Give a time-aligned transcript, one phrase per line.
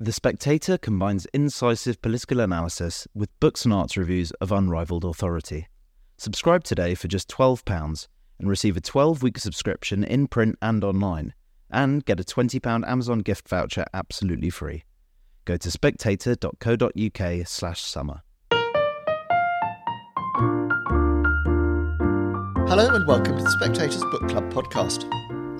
[0.00, 5.68] The Spectator combines incisive political analysis with books and arts reviews of unrivaled authority.
[6.18, 8.08] Subscribe today for just £12
[8.40, 11.32] and receive a 12 week subscription in print and online,
[11.70, 14.82] and get a £20 Amazon gift voucher absolutely free.
[15.44, 18.22] Go to spectator.co.uk slash summer.
[22.66, 25.08] Hello and welcome to the Spectator's Book Club podcast.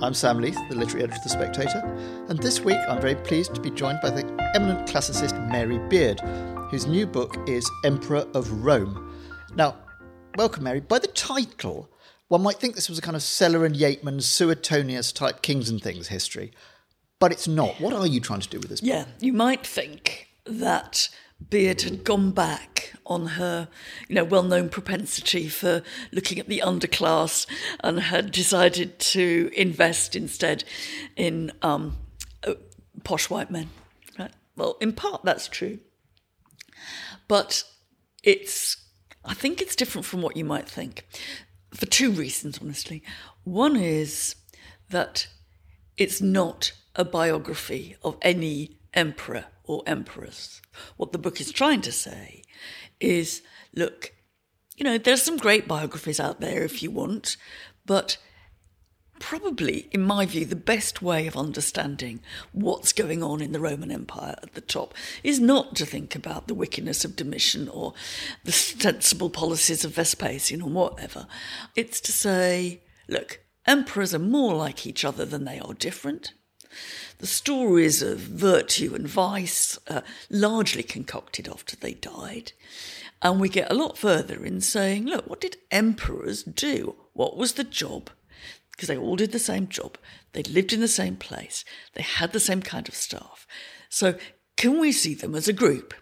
[0.05, 3.55] I'm Sam Leith, the literary editor of The Spectator, and this week I'm very pleased
[3.55, 4.23] to be joined by the
[4.55, 6.21] eminent classicist Mary Beard,
[6.71, 9.19] whose new book is Emperor of Rome.
[9.55, 9.79] Now,
[10.37, 10.81] welcome, Mary.
[10.81, 11.89] By the title,
[12.29, 15.81] one might think this was a kind of Sellar and Yeatman, Suetonius type Kings and
[15.81, 16.53] Things history,
[17.19, 17.81] but it's not.
[17.81, 18.89] What are you trying to do with this book?
[18.91, 21.09] Yeah, you might think that
[21.51, 23.69] Beard had gone back on her,
[24.09, 27.47] you know, well-known propensity for looking at the underclass
[27.81, 30.65] and had decided to invest instead
[31.17, 31.97] in um,
[32.47, 32.55] uh,
[33.03, 33.69] posh white men.
[34.19, 34.33] Right?
[34.57, 35.81] Well, in part that's true,
[37.29, 37.65] but
[38.23, 38.79] it's.
[39.27, 41.07] I think it's different from what you might think,
[41.73, 43.03] for two reasons, honestly.
[43.45, 44.37] One is
[44.91, 45.29] that
[45.97, 50.61] it's not a biography of any emperor or emperors.
[50.97, 52.43] What the book is trying to say
[53.01, 53.43] is
[53.75, 54.13] look,
[54.77, 57.37] you know, there's some great biographies out there if you want,
[57.87, 58.19] but
[59.21, 62.21] probably, in my view, the best way of understanding
[62.53, 64.93] what's going on in the Roman Empire at the top
[65.23, 67.95] is not to think about the wickedness of Domitian or
[68.43, 71.27] the sensible policies of Vespasian or whatever.
[71.77, 76.35] It's to say, look, emperors are more like each other than they are different.
[77.19, 82.53] The stories of virtue and vice are largely concocted after they died.
[83.23, 86.97] And we get a lot further in saying, look, what did emperors do?
[87.15, 88.11] What was the job?
[88.73, 89.97] Because they all did the same job.
[90.33, 91.65] They lived in the same place.
[91.95, 93.47] They had the same kind of staff.
[93.89, 94.17] So
[94.57, 95.95] can we see them as a group?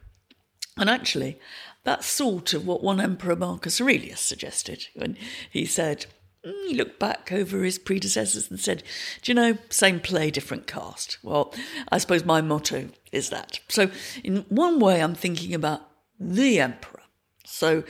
[0.77, 1.39] And actually,
[1.85, 5.17] that's sort of what one emperor, Marcus Aurelius, suggested when
[5.51, 6.07] he said,
[6.47, 8.83] Mm, he looked back over his predecessors and said,
[9.23, 11.19] Do you know, same play, different cast?
[11.23, 11.55] Well,
[11.91, 13.61] I suppose my motto is that.
[13.69, 13.91] So,
[14.25, 15.89] in one way, I'm thinking about
[16.19, 17.03] the emperor.
[17.45, 17.85] So,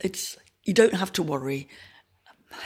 [0.00, 1.68] it's you don't have to worry.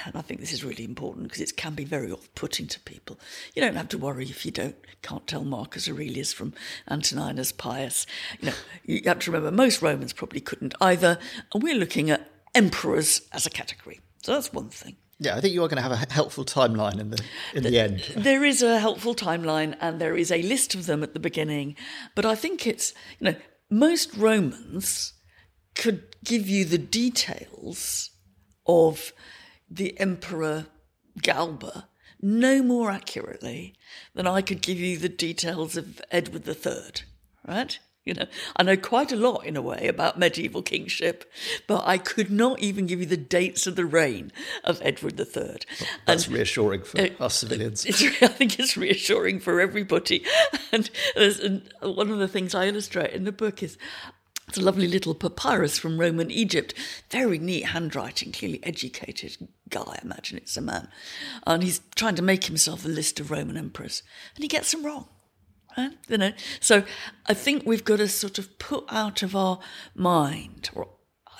[0.06, 3.18] And I think this is really important because it can be very off-putting to people.
[3.54, 6.54] You don't have to worry if you don't can't tell Marcus Aurelius from
[6.88, 8.06] Antoninus Pius.
[8.40, 8.54] You know,
[8.86, 11.18] you have to remember most Romans probably couldn't either.
[11.52, 14.00] And we're looking at emperors as a category.
[14.24, 14.96] So that's one thing.
[15.18, 17.68] Yeah, I think you are going to have a helpful timeline in the in the,
[17.68, 18.00] the end.
[18.16, 21.76] There is a helpful timeline, and there is a list of them at the beginning.
[22.14, 23.36] But I think it's you know
[23.68, 25.12] most Romans
[25.74, 28.12] could give you the details
[28.66, 29.12] of
[29.70, 30.68] the Emperor
[31.20, 31.88] Galba
[32.22, 33.74] no more accurately
[34.14, 37.04] than I could give you the details of Edward III,
[37.46, 37.78] right?
[38.06, 41.24] You know, I know quite a lot in a way about medieval kingship,
[41.66, 44.30] but I could not even give you the dates of the reign
[44.62, 45.26] of Edward III.
[45.34, 47.86] Well, that's and, reassuring for uh, us civilians.
[48.22, 50.24] I think it's reassuring for everybody.
[50.72, 53.78] And, and one of the things I illustrate in the book is
[54.48, 56.74] it's a lovely little papyrus from Roman Egypt.
[57.10, 59.36] Very neat handwriting, clearly educated
[59.68, 60.88] guy, I imagine it's a man.
[61.46, 64.02] And he's trying to make himself a list of Roman emperors.
[64.34, 65.06] And he gets them wrong.
[66.08, 66.84] You know, so
[67.26, 69.58] I think we've got to sort of put out of our
[69.94, 70.88] mind, or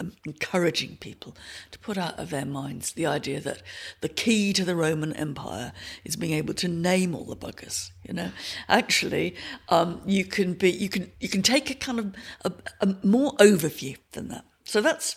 [0.00, 1.36] I'm encouraging people
[1.70, 3.62] to put out of their minds the idea that
[4.00, 5.72] the key to the Roman Empire
[6.04, 7.90] is being able to name all the buggers.
[8.02, 8.32] You know,
[8.68, 9.36] actually,
[9.68, 12.14] um, you can be, you can, you can take a kind of
[12.44, 14.44] a, a more overview than that.
[14.64, 15.16] So that's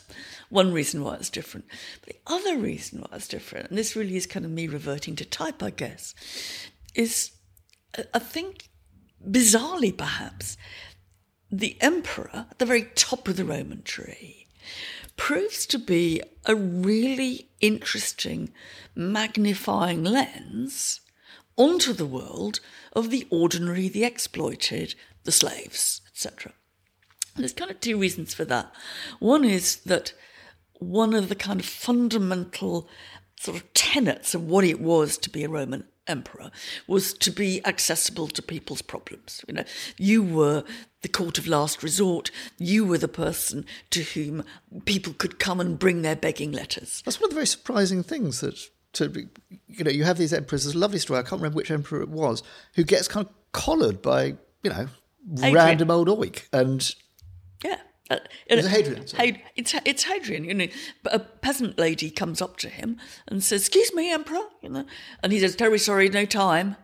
[0.49, 1.65] one reason why it's different.
[2.01, 5.15] But the other reason why it's different, and this really is kind of me reverting
[5.15, 6.13] to type, I guess,
[6.93, 7.31] is
[8.13, 8.69] I think
[9.25, 10.57] bizarrely perhaps,
[11.51, 14.47] the emperor at the very top of the Roman tree
[15.15, 18.51] proves to be a really interesting
[18.95, 21.01] magnifying lens
[21.55, 22.59] onto the world
[22.93, 26.53] of the ordinary, the exploited, the slaves, etc.
[27.35, 28.71] There's kind of two reasons for that.
[29.19, 30.13] One is that
[30.79, 32.87] one of the kind of fundamental
[33.39, 36.51] sort of tenets of what it was to be a Roman emperor
[36.87, 39.43] was to be accessible to people's problems.
[39.47, 39.63] You know,
[39.97, 40.63] you were
[41.01, 42.31] the court of last resort.
[42.57, 44.43] You were the person to whom
[44.85, 47.01] people could come and bring their begging letters.
[47.05, 48.59] That's one of the very surprising things that
[48.93, 49.27] to
[49.67, 50.63] you know you have these emperors.
[50.63, 51.19] There's a lovely story.
[51.19, 52.43] I can't remember which emperor it was
[52.75, 54.87] who gets kind of collared by you know
[55.33, 55.53] Adrian.
[55.53, 56.93] random old oik and
[57.63, 57.77] yeah
[58.09, 58.17] uh,
[58.47, 59.05] it's Hadrian.
[59.55, 60.45] It's, it's Hadrian.
[60.45, 60.67] You know,
[61.05, 64.85] a peasant lady comes up to him and says, "Excuse me, Emperor," you know,
[65.21, 66.77] and he says, "Very sorry, no time."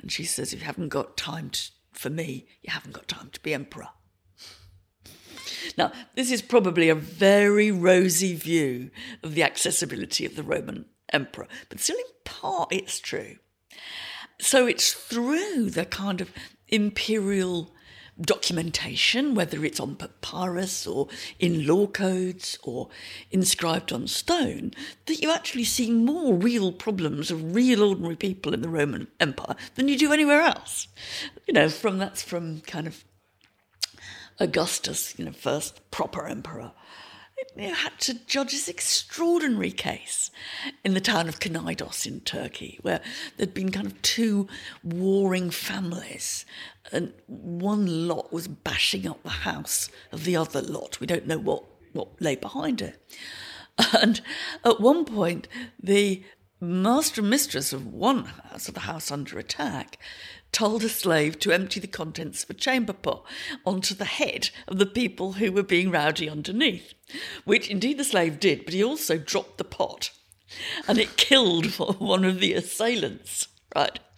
[0.00, 3.30] And she says, If "You haven't got time to, for me, you haven't got time
[3.32, 3.88] to be emperor.
[5.76, 8.90] Now, this is probably a very rosy view
[9.22, 13.36] of the accessibility of the Roman emperor, but still, in part, it's true.
[14.40, 16.30] So it's through the kind of
[16.68, 17.74] imperial
[18.20, 22.88] documentation, whether it's on papyrus or in law codes or
[23.30, 24.72] inscribed on stone,
[25.06, 29.56] that you actually see more real problems of real ordinary people in the Roman Empire
[29.74, 30.88] than you do anywhere else.
[31.46, 33.04] You know, from that's from kind of
[34.40, 36.72] Augustus, you know, first proper emperor,
[37.58, 40.30] you had to judge this extraordinary case
[40.84, 43.00] in the town of Knidos in Turkey, where
[43.36, 44.46] there'd been kind of two
[44.84, 46.46] warring families,
[46.92, 51.00] and one lot was bashing up the house of the other lot.
[51.00, 53.00] We don't know what, what lay behind it.
[54.00, 54.20] And
[54.64, 55.46] at one point,
[55.80, 56.24] the
[56.60, 59.98] master and mistress of one house, of the house under attack,
[60.52, 63.24] told a slave to empty the contents of a chamber pot
[63.66, 66.94] onto the head of the people who were being rowdy underneath,
[67.44, 70.10] which indeed the slave did, but he also dropped the pot
[70.86, 71.66] and it killed
[71.98, 73.48] one of the assailants.
[73.74, 73.98] Right.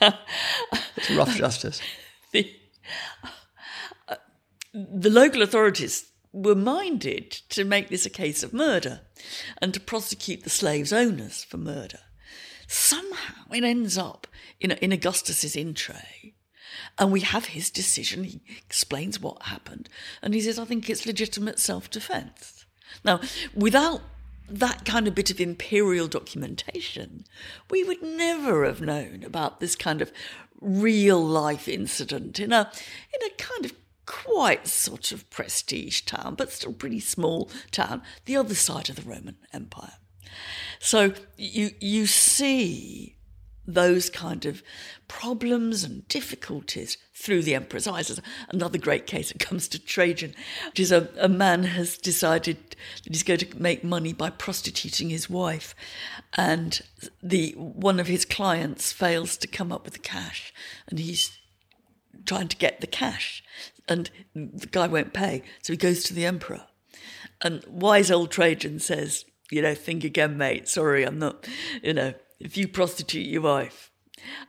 [0.00, 0.18] Now,
[0.96, 1.80] it's rough justice.
[2.32, 2.52] The,
[4.08, 4.16] uh,
[4.74, 9.00] the local authorities were minded to make this a case of murder
[9.62, 12.00] and to prosecute the slaves' owners for murder.
[12.68, 14.26] Somehow it ends up
[14.60, 16.34] in, in Augustus's in tray.
[16.98, 18.24] And we have his decision.
[18.24, 19.88] He explains what happened.
[20.20, 22.66] And he says, I think it's legitimate self defense.
[23.02, 23.20] Now,
[23.54, 24.02] without
[24.48, 27.24] that kind of bit of imperial documentation,
[27.70, 30.12] we would never have known about this kind of
[30.60, 32.70] real life incident in a
[33.14, 33.72] in a kind of
[34.06, 39.02] quite sort of prestige town, but still pretty small town, the other side of the
[39.02, 39.94] Roman Empire.
[40.78, 43.16] So you you see
[43.66, 44.62] those kind of
[45.08, 48.08] problems and difficulties through the emperor's eyes.
[48.08, 50.34] There's another great case that comes to Trajan,
[50.66, 52.58] which is a, a man has decided
[53.02, 55.74] that he's going to make money by prostituting his wife,
[56.34, 56.80] and
[57.22, 60.52] the one of his clients fails to come up with the cash,
[60.88, 61.36] and he's
[62.24, 63.42] trying to get the cash,
[63.88, 66.62] and the guy won't pay, so he goes to the emperor.
[67.40, 70.68] And wise old Trajan says, you know, think again, mate.
[70.68, 71.46] Sorry, I'm not,
[71.82, 73.90] you know, if you prostitute your wife,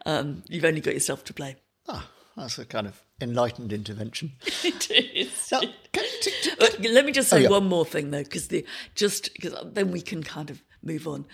[0.05, 1.57] um, you've only got yourself to blame.
[1.87, 4.33] Ah, that's a kind of enlightened intervention.
[4.63, 5.49] it is.
[5.51, 5.71] Now, t-
[6.21, 7.49] t- t- let me just say oh, yeah.
[7.49, 11.25] one more thing though, because the just because then we can kind of move on.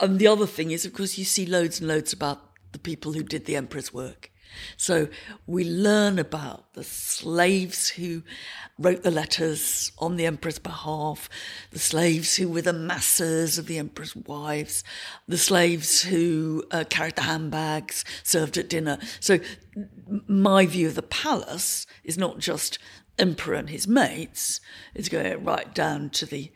[0.00, 2.40] And the other thing is, of course, you see loads and loads about
[2.72, 4.31] the people who did the emperor's work.
[4.76, 5.08] So
[5.46, 8.22] we learn about the slaves who
[8.78, 11.28] wrote the letters on the emperor's behalf,
[11.70, 14.84] the slaves who were the masseurs of the emperor's wives,
[15.28, 18.98] the slaves who uh, carried the handbags, served at dinner.
[19.20, 19.38] So
[20.26, 22.78] my view of the palace is not just
[23.18, 24.58] emperor and his mates
[24.94, 26.50] it's going right down to the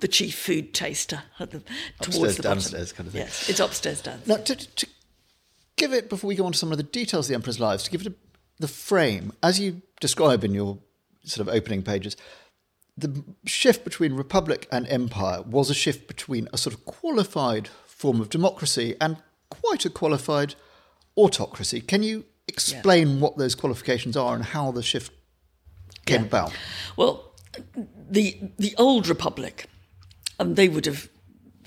[0.00, 1.58] the chief food taster at the,
[1.98, 2.96] upstairs, towards the downstairs bottom.
[2.96, 3.22] kind of thing.
[3.22, 4.28] Yes, it's upstairs downstairs.
[4.28, 4.86] Now, to, to
[5.76, 7.84] give it, before we go on to some of the details of the Emperor's lives,
[7.84, 8.14] to give it a,
[8.58, 10.78] the frame, as you describe in your
[11.24, 12.16] sort of opening pages,
[12.96, 18.20] the shift between republic and empire was a shift between a sort of qualified form
[18.20, 19.16] of democracy and
[19.48, 20.54] quite a qualified
[21.16, 21.80] autocracy.
[21.80, 23.20] Can you explain yeah.
[23.20, 25.12] what those qualifications are and how the shift
[26.06, 26.26] came yeah.
[26.26, 26.52] about?
[26.96, 27.32] Well,
[28.10, 29.66] the the old republic,
[30.38, 31.08] and um, they would have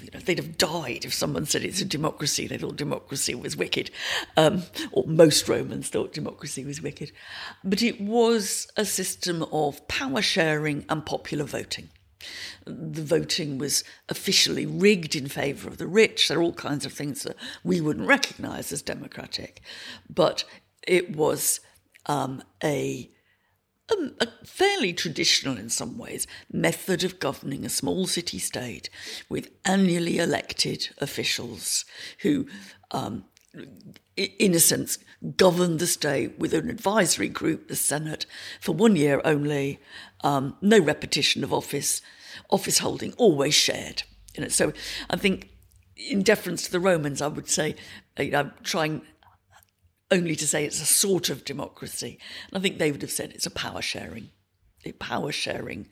[0.06, 2.46] you know, they'd have died if someone said it's a democracy.
[2.46, 3.90] They thought democracy was wicked,
[4.38, 7.12] um, or most Romans thought democracy was wicked.
[7.64, 11.90] But it was a system of power sharing and popular voting.
[12.66, 16.28] The voting was officially rigged in favour of the rich.
[16.28, 19.62] There are all kinds of things that we wouldn't recognise as democratic,
[20.08, 20.44] but
[20.88, 21.60] it was
[22.06, 23.10] um, a
[23.90, 28.90] a, a, fairly traditional in some ways method of governing a small city state
[29.30, 31.86] with annually elected officials
[32.20, 32.48] who,
[32.92, 33.26] um,
[34.16, 34.98] in a sense,
[35.38, 38.26] govern the state with an advisory group, the Senate,
[38.60, 39.80] for one year only,
[40.24, 42.02] um, no repetition of office,
[42.50, 44.04] office holding, always shared.
[44.36, 44.74] You know, so
[45.10, 45.50] I think,
[45.96, 47.76] in deference to the Romans, I would say,
[48.20, 49.02] you know, trying
[50.12, 52.20] only to say it's a sort of democracy.
[52.48, 54.30] And I think they would have said it's a power sharing,
[54.84, 55.90] a power sharing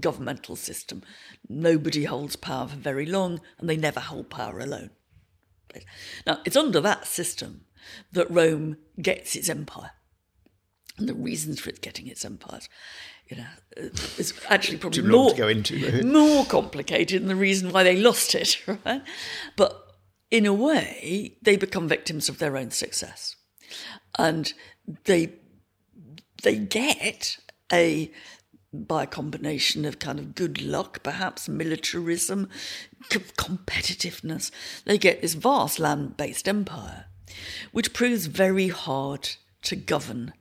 [0.00, 1.02] governmental system.
[1.48, 4.90] Nobody holds power for very long, and they never hold power alone.
[6.26, 7.64] Now, it's under that system
[8.12, 9.92] that Rome gets its empire.
[10.98, 12.68] And the reasons for it getting its empires,
[13.28, 13.46] you know,
[13.78, 13.88] uh,
[14.18, 19.02] is actually probably more, into, more complicated than the reason why they lost it, right?
[19.56, 19.82] But
[20.30, 23.36] in a way, they become victims of their own success
[24.18, 24.52] and
[25.04, 25.32] they
[26.42, 27.38] they get
[27.72, 28.10] a
[28.72, 32.48] by a combination of kind of good luck, perhaps militarism,
[33.10, 34.50] competitiveness,
[34.86, 37.06] they get this vast land based empire,
[37.72, 39.28] which proves very hard
[39.62, 40.32] to govern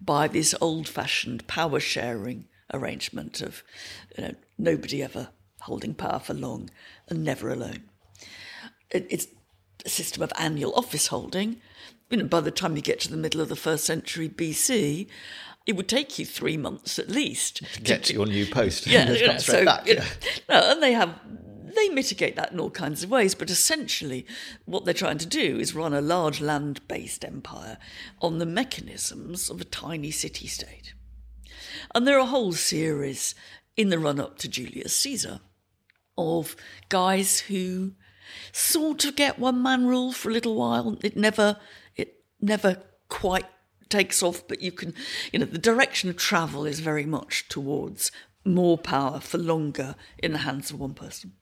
[0.00, 3.62] by this old fashioned power sharing arrangement of
[4.16, 5.28] you know, nobody ever
[5.60, 6.70] holding power for long
[7.08, 7.84] and never alone.
[8.90, 9.26] It, it's
[9.84, 11.60] a system of annual office holding.
[12.10, 15.08] You know, by the time you get to the middle of the first century BC,
[15.66, 18.86] it would take you three months at least to get to, your new post.
[18.86, 20.04] Yeah, you know, so back, know,
[20.48, 21.18] no, and they have
[21.74, 24.26] they mitigate that in all kinds of ways, but essentially,
[24.64, 27.78] what they're trying to do is run a large land based empire
[28.20, 30.94] on the mechanisms of a tiny city state.
[31.94, 33.34] And there are a whole series
[33.76, 35.40] in the run up to Julius Caesar
[36.16, 36.54] of
[36.88, 37.94] guys who
[38.52, 40.98] sort of get one man rule for a little while.
[41.02, 41.58] It never,
[41.96, 43.46] it never quite
[43.88, 44.94] takes off, but you can,
[45.32, 48.10] you know, the direction of travel is very much towards
[48.44, 51.32] more power for longer in the hands of one person.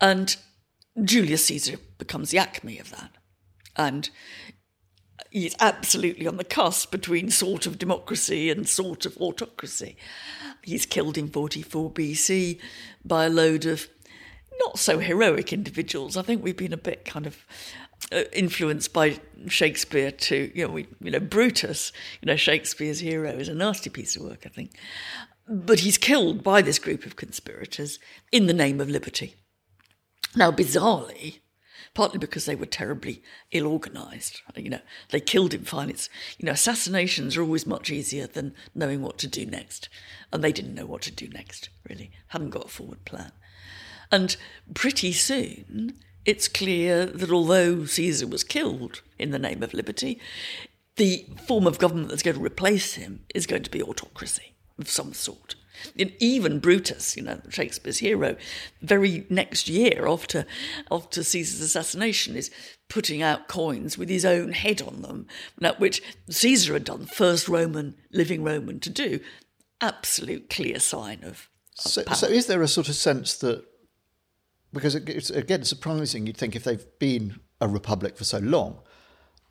[0.00, 0.36] And
[1.02, 3.12] Julius Caesar becomes the acme of that.
[3.76, 4.10] And
[5.30, 9.96] he's absolutely on the cusp between sort of democracy and sort of autocracy.
[10.62, 12.58] He's killed in 44 BC
[13.04, 13.88] by a load of
[14.58, 16.16] not so heroic individuals.
[16.16, 17.44] I think we've been a bit kind of
[18.12, 23.30] uh, influenced by Shakespeare to, you know, we, you know, Brutus, you know, Shakespeare's hero
[23.30, 24.72] is a nasty piece of work, I think.
[25.48, 27.98] But he's killed by this group of conspirators
[28.32, 29.34] in the name of liberty.
[30.34, 31.38] Now, bizarrely,
[31.94, 33.22] partly because they were terribly
[33.52, 34.42] ill organized.
[34.54, 35.88] You know, they killed him fine.
[35.88, 39.88] It's, you know, assassinations are always much easier than knowing what to do next.
[40.32, 43.32] And they didn't know what to do next, really, hadn't got a forward plan.
[44.10, 44.36] And
[44.74, 50.20] pretty soon, it's clear that although Caesar was killed in the name of liberty,
[50.96, 54.88] the form of government that's going to replace him is going to be autocracy of
[54.88, 55.54] some sort.
[55.98, 58.36] And even Brutus, you know, Shakespeare's hero,
[58.80, 60.46] very next year after
[60.90, 62.50] after Caesar's assassination, is
[62.88, 65.26] putting out coins with his own head on them,
[65.78, 69.20] which Caesar had done, first Roman, living Roman to do.
[69.80, 71.48] Absolute clear sign of.
[71.84, 73.64] of so, so, is there a sort of sense that,
[74.76, 78.78] because it's again surprising, you'd think if they've been a republic for so long,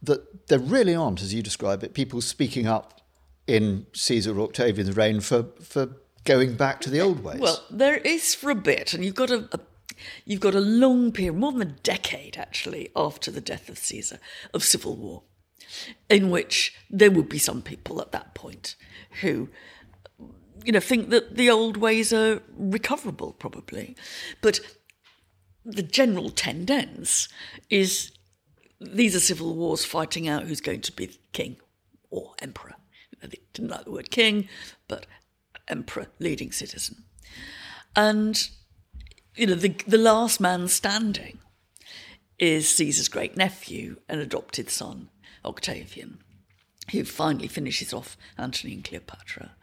[0.02, 3.02] that there really aren't, as you describe it, people speaking up
[3.48, 5.90] in Caesar or Octavian's reign for, for
[6.24, 7.40] going back to the old ways.
[7.40, 9.60] Well, there is for a bit, and you've got a, a
[10.26, 14.20] you've got a long period, more than a decade actually, after the death of Caesar,
[14.54, 15.24] of civil war,
[16.10, 18.76] in which there would be some people at that point
[19.22, 19.50] who
[20.64, 23.96] you know think that the old ways are recoverable probably
[24.42, 24.60] but
[25.66, 27.30] the general tendency
[27.70, 28.12] is
[28.80, 31.58] these are civil wars fighting out who's going to be king
[32.10, 32.76] or emperor
[33.22, 34.48] they didn't like the word king
[34.88, 35.08] but
[35.68, 37.04] emperor, leading citizen.
[37.96, 38.50] And,
[39.36, 41.40] you know, the, the last man standing
[42.38, 45.10] is Caesar's great nephew and adopted son,
[45.44, 46.20] Octavian,
[46.92, 49.56] who finally finishes off Antony and Cleopatra.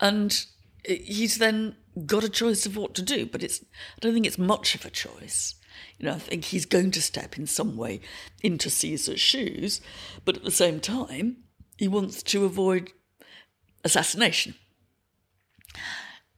[0.00, 0.46] And
[0.84, 4.38] he's then got a choice of what to do, but it's I don't think it's
[4.38, 5.54] much of a choice.
[5.98, 8.00] You know, I think he's going to step in some way
[8.42, 9.80] into Caesar's shoes,
[10.24, 11.38] but at the same time,
[11.76, 12.92] he wants to avoid
[13.84, 14.54] assassination.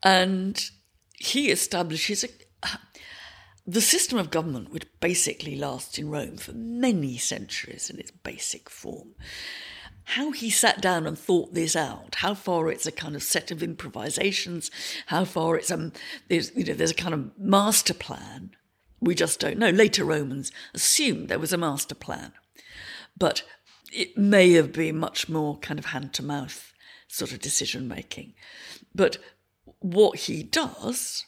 [0.02, 0.62] And
[1.18, 2.28] he establishes a,
[3.66, 8.70] the system of government which basically lasts in Rome for many centuries in its basic
[8.70, 9.14] form.
[10.14, 13.52] How he sat down and thought this out, how far it's a kind of set
[13.52, 14.68] of improvisations,
[15.06, 15.92] how far it's um,
[16.28, 18.50] there's you know there's a kind of master plan.
[19.00, 19.70] We just don't know.
[19.70, 22.32] Later Romans assumed there was a master plan,
[23.16, 23.44] but
[23.92, 26.72] it may have been much more kind of hand to mouth
[27.06, 28.34] sort of decision making.
[28.92, 29.18] But
[29.78, 31.24] what he does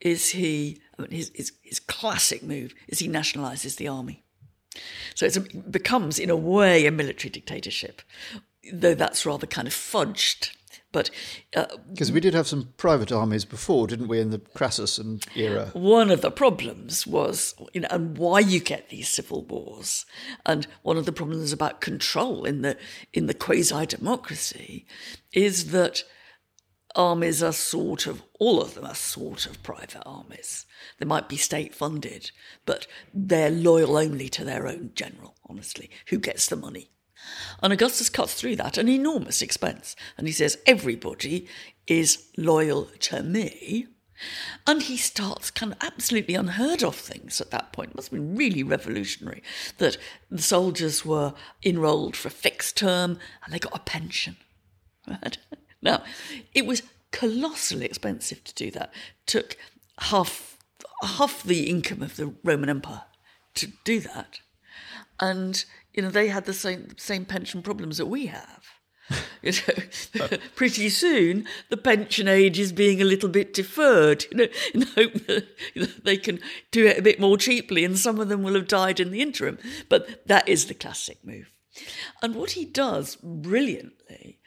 [0.00, 4.22] is he, I mean, his, his, his classic move is he nationalizes the army.
[5.14, 8.02] So it becomes, in a way, a military dictatorship,
[8.72, 10.50] though that's rather kind of fudged.
[10.92, 11.10] But
[11.88, 15.24] because uh, we did have some private armies before, didn't we, in the Crassus and
[15.36, 15.70] era?
[15.72, 20.04] One of the problems was, you know, and why you get these civil wars,
[20.44, 22.76] and one of the problems about control in the
[23.12, 24.84] in the quasi democracy
[25.32, 26.02] is that
[27.00, 30.66] armies are sort of, all of them are sort of private armies.
[30.98, 32.30] They might be state funded,
[32.66, 36.90] but they're loyal only to their own general, honestly, who gets the money.
[37.62, 39.96] And Augustus cuts through that an enormous expense.
[40.16, 41.48] And he says, everybody
[41.86, 43.86] is loyal to me.
[44.66, 47.90] And he starts kind of absolutely unheard of things at that point.
[47.90, 49.42] It must have been really revolutionary
[49.78, 49.96] that
[50.30, 51.32] the soldiers were
[51.64, 54.36] enrolled for a fixed term and they got a pension.
[55.82, 56.02] Now,
[56.54, 56.82] it was
[57.12, 58.92] colossally expensive to do that.
[58.92, 59.56] It took
[59.98, 60.58] half
[61.02, 63.04] half the income of the Roman Empire
[63.54, 64.40] to do that.
[65.18, 68.64] And, you know, they had the same same pension problems that we have.
[69.42, 69.52] you
[70.14, 74.82] know, pretty soon the pension age is being a little bit deferred, you know, in
[74.82, 76.38] hope that you know, they can
[76.70, 79.20] do it a bit more cheaply, and some of them will have died in the
[79.20, 79.58] interim.
[79.88, 81.50] But that is the classic move.
[82.22, 84.39] And what he does brilliantly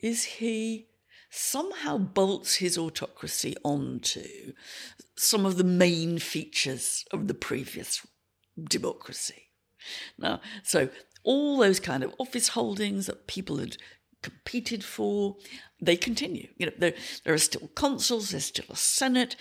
[0.00, 0.88] is he
[1.30, 4.52] somehow bolts his autocracy onto
[5.16, 8.06] some of the main features of the previous
[8.68, 9.50] democracy.
[10.18, 10.88] Now, so
[11.24, 13.76] all those kind of office holdings that people had
[14.22, 15.36] competed for,
[15.80, 16.48] they continue.
[16.56, 19.36] You know, there, there are still consuls, there's still a senate.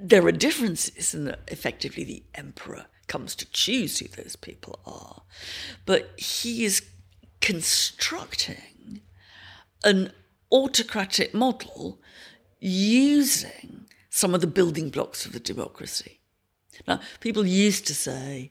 [0.00, 5.22] There are differences in that effectively the emperor comes to choose who those people are.
[5.84, 6.82] But he is
[7.40, 8.71] constructing
[9.84, 10.12] an
[10.50, 12.00] autocratic model
[12.60, 16.20] using some of the building blocks of the democracy.
[16.86, 18.50] Now, people used to say,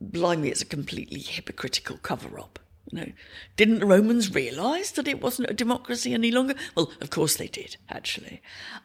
[0.00, 2.58] blimey, it's a completely hypocritical cover up.
[2.90, 3.12] You know,
[3.56, 6.54] didn't the Romans realize that it wasn't a democracy any longer?
[6.76, 8.42] Well, of course they did, actually.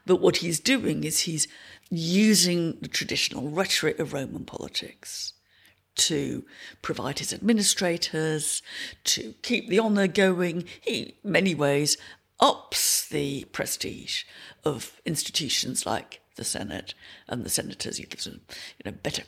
[0.08, 1.48] But what he's doing is he's
[1.92, 5.34] using the traditional rhetoric of Roman politics
[5.96, 6.46] to
[6.82, 8.62] provide his administrators,
[9.04, 10.66] to keep the honour going.
[10.82, 11.98] He, in many ways,
[12.40, 14.24] ups the prestige
[14.64, 16.94] of institutions like the Senate
[17.28, 17.98] and the senators.
[17.98, 19.24] He gives them, you know, better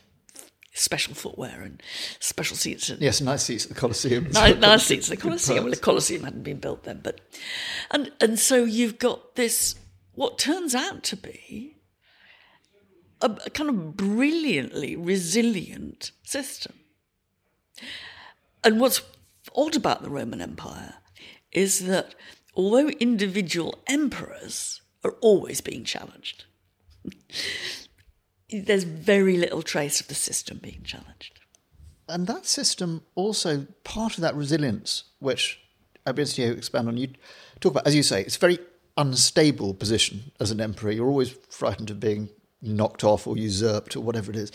[0.74, 1.82] special footwear and
[2.20, 2.89] special seats.
[2.89, 4.29] And, yes, nice seats at the Colosseum.
[4.34, 5.63] nice, nice seats at the Colosseum.
[5.63, 7.22] Well, the Colosseum hadn't been built then, but
[7.91, 9.75] and and so you've got this
[10.13, 11.73] what turns out to be
[13.24, 16.74] a, a kind of brilliantly resilient system.
[18.63, 19.01] And what's
[19.56, 20.96] odd about the Roman Empire
[21.51, 22.15] is that
[22.56, 26.46] although individual emperors are always being challenged,
[28.50, 31.40] there's very little trace of the system being challenged.
[32.07, 35.59] And that system also, part of that resilience, which
[36.05, 37.07] Abizio expand on, you
[37.62, 38.59] talk about, as you say, it's a very
[38.98, 40.92] unstable position as an emperor.
[40.92, 42.29] You're always frightened of being
[42.64, 44.52] knocked off or usurped or whatever it is.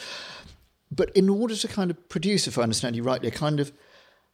[0.91, 3.73] But in order to kind of produce, if I understand you rightly, a kind of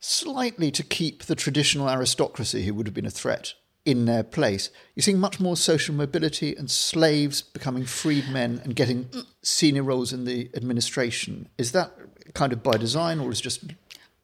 [0.00, 4.70] slightly to keep the traditional aristocracy who would have been a threat in their place.
[4.94, 10.12] You're seeing much more social mobility and slaves becoming freedmen and getting mm, senior roles
[10.12, 11.48] in the administration.
[11.58, 11.92] Is that
[12.34, 13.64] kind of by design or is just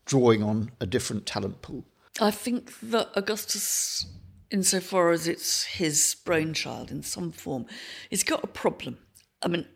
[0.07, 1.85] drawing on a different talent pool?
[2.21, 4.07] I think that Augustus,
[4.51, 7.67] insofar as it's his brainchild in some form,
[8.09, 8.99] he's got a problem.
[9.43, 9.67] I mean,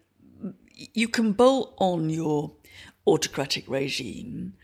[0.73, 2.53] you can bolt on your
[3.07, 4.55] autocratic regime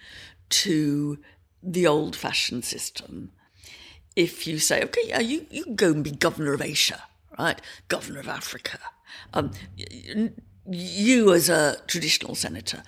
[0.50, 1.18] to
[1.62, 3.32] the old fashioned system
[4.16, 7.02] if you say, okay, yeah, you, you can go and be governor of Asia,
[7.38, 7.60] right?
[7.88, 8.78] Governor of Africa.
[9.32, 9.52] Um,
[10.66, 12.82] you, as a traditional senator,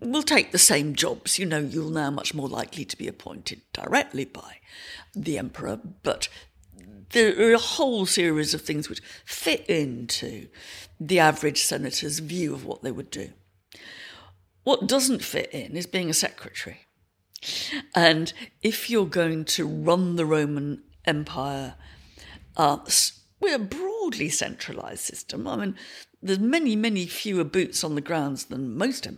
[0.00, 1.38] will take the same jobs.
[1.38, 4.58] You know, you're now much more likely to be appointed directly by
[5.14, 6.28] the emperor, but
[7.10, 10.48] there are a whole series of things which fit into
[10.98, 13.30] the average senator's view of what they would do.
[14.64, 16.86] What doesn't fit in is being a secretary.
[17.94, 21.74] And if you're going to run the Roman Empire
[22.56, 22.78] uh,
[23.40, 25.76] with a broadly centralized system, I mean,
[26.22, 29.08] there's many, many fewer boots on the grounds than most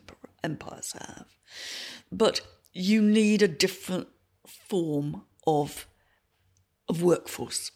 [0.44, 1.27] empires have.
[2.12, 4.09] But you need a different
[4.46, 5.87] form of,
[6.88, 7.71] of workforce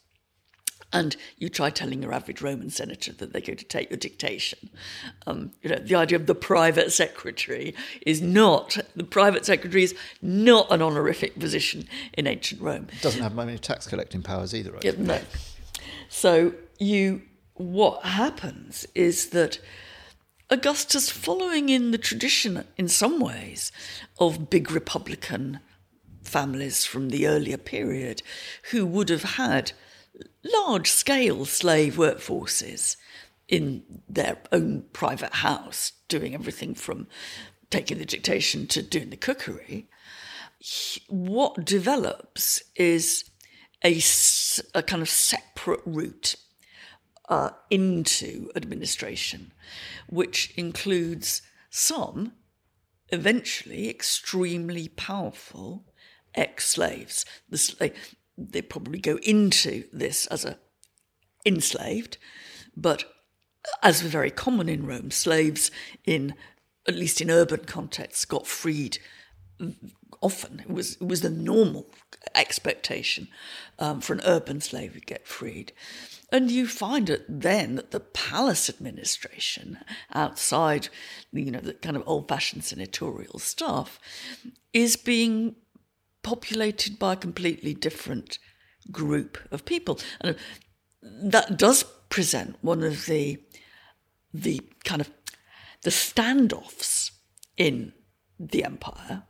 [0.93, 4.71] and you try telling your average Roman senator that they're going to take your dictation.
[5.27, 9.95] Um, you know, the idea of the private secretary is not the private secretary is
[10.23, 12.89] not an honorific position in ancient Rome.
[12.93, 14.85] It doesn't have many tax collecting powers either, right?
[14.85, 15.21] Yeah, no.
[16.09, 17.23] So you,
[17.55, 19.61] what happens is that
[20.49, 23.73] Augustus, following in the tradition in some ways
[24.21, 25.59] of big republican
[26.27, 28.23] families from the earlier period,
[28.71, 29.73] who would have had
[30.45, 32.97] large scale slave workforces
[33.49, 37.07] in their own private house, doing everything from
[37.71, 39.89] taking the dictation to doing the cookery.
[41.09, 43.25] What develops is
[43.85, 44.01] a,
[44.75, 46.35] a kind of separate route
[47.29, 49.53] uh, into administration,
[50.09, 52.33] which includes some
[53.11, 55.86] eventually extremely powerful
[56.37, 57.25] ex slaves.
[57.49, 57.93] The,
[58.39, 60.59] they probably go into this as a
[61.45, 62.19] enslaved,
[62.77, 63.05] but
[63.83, 65.71] as was very common in Rome, slaves
[66.05, 66.35] in
[66.87, 68.99] at least in urban contexts got freed
[70.21, 70.61] often.
[70.61, 71.87] It was it was the normal
[72.35, 73.29] expectation
[73.79, 75.73] um, for an urban slave to get freed.
[76.33, 79.79] And you find it then that the palace administration,
[80.13, 80.89] outside,
[81.33, 84.01] you know, the kind of old-fashioned senatorial staff,
[84.73, 85.55] is being
[86.27, 88.41] populated by a completely different
[88.91, 90.35] group of people, and
[91.01, 93.39] that does present one of the
[94.35, 95.09] the kind of
[95.83, 97.13] the standoffs
[97.57, 97.93] in
[98.41, 99.23] the empire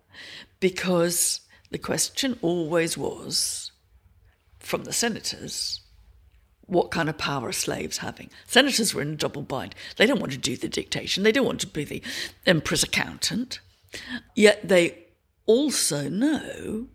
[0.59, 3.73] because the question always was
[4.59, 5.83] from the senators
[6.63, 8.29] what kind of power are slaves having?
[8.49, 9.73] Senators were in a double bind.
[9.99, 12.03] They don't want to do the dictation, they don't want to be the
[12.45, 13.61] emperor's accountant.
[14.35, 15.06] Yet they
[15.47, 16.89] also know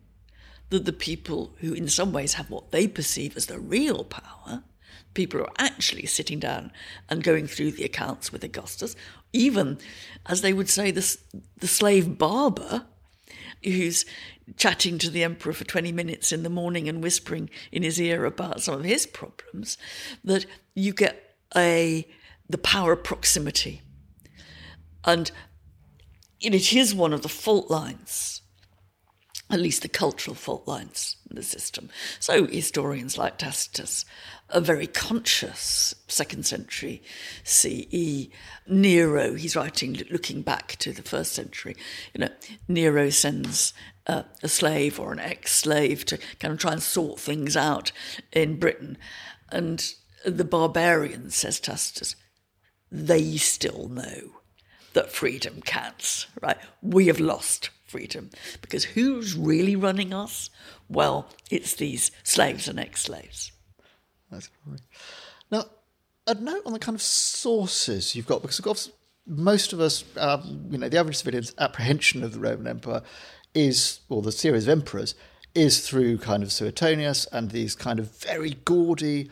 [0.69, 4.63] that the people who, in some ways, have what they perceive as the real power,
[5.13, 6.71] people who are actually sitting down
[7.09, 8.95] and going through the accounts with Augustus,
[9.33, 9.77] even,
[10.27, 11.17] as they would say, the,
[11.57, 12.85] the slave barber
[13.63, 14.05] who's
[14.57, 18.25] chatting to the emperor for 20 minutes in the morning and whispering in his ear
[18.25, 19.77] about some of his problems,
[20.23, 22.07] that you get a
[22.49, 23.81] the power of proximity.
[25.05, 25.31] And
[26.39, 28.40] it is one of the fault lines,
[29.51, 31.89] at least the cultural fault lines in the system.
[32.19, 34.05] So historians like Tacitus
[34.49, 37.01] are very conscious, second century
[37.43, 38.27] CE.
[38.67, 41.75] Nero, he's writing looking back to the first century.
[42.13, 42.29] You know,
[42.67, 43.73] Nero sends
[44.07, 47.91] uh, a slave or an ex-slave to kind of try and sort things out
[48.31, 48.97] in Britain,
[49.51, 49.93] and
[50.25, 52.15] the barbarians, says Tacitus,
[52.91, 54.41] they still know
[54.93, 56.57] that freedom counts, right?
[56.81, 58.29] We have lost freedom
[58.61, 60.49] because who's really running us?
[60.89, 63.51] Well, it's these slaves and ex-slaves.
[64.31, 64.81] That's great.
[65.51, 65.65] Now,
[66.25, 68.89] a note on the kind of sources you've got, because of course,
[69.27, 73.01] most of us, um, you know, the average civilian's apprehension of the Roman Empire
[73.53, 75.15] is, or the series of emperors,
[75.53, 79.29] is through kind of Suetonius and these kind of very gaudy,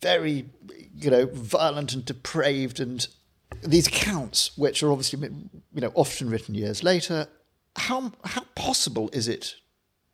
[0.00, 0.46] very,
[0.94, 3.08] you know, violent and depraved and
[3.62, 5.28] these accounts, which are obviously,
[5.72, 7.26] you know, often written years later.
[7.76, 9.56] How, how possible is it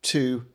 [0.03, 0.45] to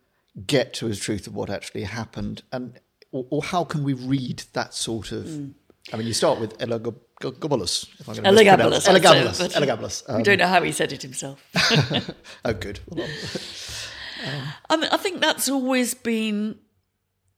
[0.47, 2.43] get to the truth of what actually happened?
[2.53, 2.81] And
[3.13, 5.25] or, or how can we read that sort of?
[5.25, 5.55] Mm.
[5.93, 7.89] I mean, you start with Elagabalus.
[8.01, 8.89] If I'm Elagabalus.
[8.89, 9.55] Elagabalus.
[9.55, 10.03] Elagabalus.
[10.09, 11.45] Um, we don't know how he said it himself.
[12.45, 12.81] oh, good.
[12.89, 13.07] Well,
[14.27, 14.43] um.
[14.71, 16.59] I mean, I think that's always been,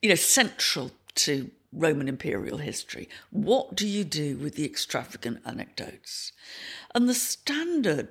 [0.01, 3.09] you know, central to Roman imperial history.
[3.31, 6.33] What do you do with the extravagant anecdotes?
[6.95, 8.09] And the standard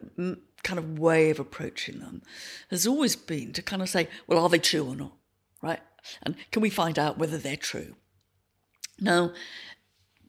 [0.65, 2.23] kind of way of approaching them
[2.71, 5.13] has always been to kind of say, well, are they true or not?
[5.61, 5.79] Right?
[6.23, 7.95] And can we find out whether they're true?
[8.99, 9.31] Now,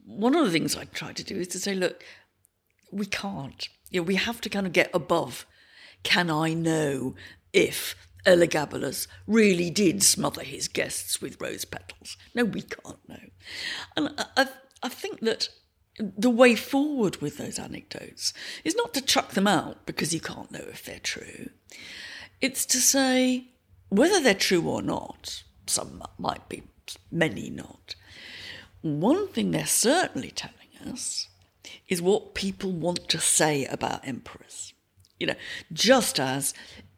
[0.05, 2.05] one of the things I try to do is to say, look,
[2.93, 3.69] we can't.
[3.91, 5.47] You know, we have to kind of get above.
[6.03, 7.15] Can I know
[7.53, 7.97] if
[8.27, 12.19] Elagabalus really did smother his guests with rose petals?
[12.35, 13.31] No, we can't know.
[13.97, 14.49] And I,
[14.83, 15.49] I think that
[15.99, 18.33] the way forward with those anecdotes
[18.65, 21.51] is not to chuck them out because you can't know if they're true.
[22.41, 23.49] It's to say
[23.89, 26.63] whether they're true or not, some might be,
[27.11, 27.95] many not.
[28.83, 31.29] One thing they're certainly telling us
[31.89, 34.75] is what people want to say about emperors.
[35.19, 35.35] You know,
[35.73, 36.53] just as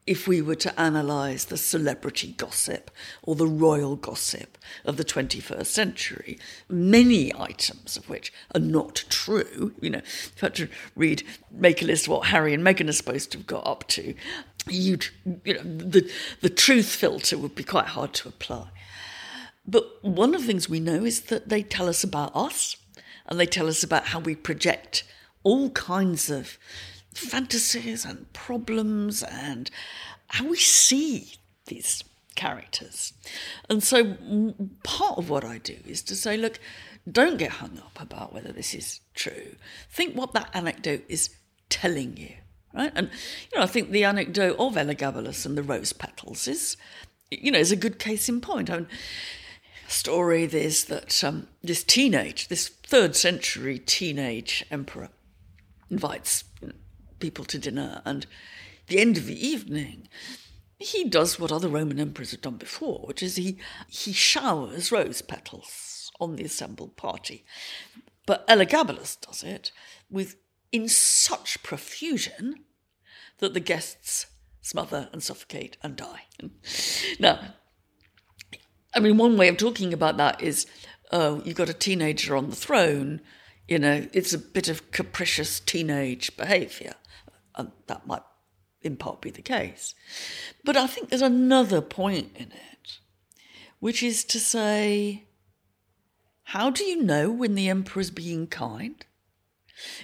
[0.09, 2.91] if we were to analyse the celebrity gossip
[3.23, 9.75] or the royal gossip of the 21st century, many items of which are not true.
[9.83, 12.89] You know, if you had to read, make a list of what Harry and Meghan
[12.89, 14.15] are supposed to have got up to,
[14.67, 15.09] you'd,
[15.45, 18.69] you know, the, the truth filter would be quite hard to apply.
[19.67, 22.79] But one of the things we know is that they tell us about us
[23.27, 25.05] and they tell us about how we project
[25.43, 26.57] all kinds of
[27.19, 29.71] fantasies and problems and
[30.29, 31.35] how we see
[31.67, 32.05] these
[32.35, 33.13] characters.
[33.69, 34.17] And so
[34.85, 36.61] part of what I do is to say, look,
[37.11, 39.57] don't get hung up about whether this is true.
[39.91, 41.31] Think what that anecdote is
[41.69, 42.35] telling you,
[42.73, 42.93] right?
[42.95, 43.11] And
[43.51, 46.77] you know, I think the anecdote of Elagabalus and the rose petals is,
[47.31, 48.71] you know, is a good case in point.
[48.71, 48.89] I mean,
[49.89, 55.09] story is that um, this teenage, this third century teenage emperor,
[55.91, 56.45] invites
[57.19, 58.27] people to dinner, and
[58.87, 60.09] the end of the evening,
[60.79, 65.23] he does what other Roman emperors have done before, which is he he showers rose
[65.23, 67.45] petals on the assembled party.
[68.27, 69.73] But Elagabalus does it
[70.11, 70.37] with
[70.71, 72.65] in such profusion
[73.39, 74.27] that the guests
[74.61, 76.25] smother and suffocate and die.
[77.19, 77.55] now,
[78.95, 80.67] I mean, one way of talking about that is
[81.11, 83.21] uh, you've got a teenager on the throne
[83.69, 86.95] You know, it's a bit of capricious teenage behaviour.
[87.59, 88.23] And that might
[88.81, 89.95] in part be the case.
[90.65, 92.99] But I think there's another point in it,
[93.81, 95.25] which is to say,
[96.45, 99.05] how do you know when the emperor's being kind?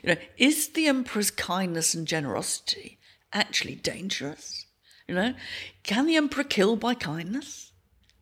[0.03, 2.99] You know, is the emperor's kindness and generosity
[3.33, 4.67] actually dangerous?
[5.09, 5.35] You know,
[5.83, 7.73] can the emperor kill by kindness?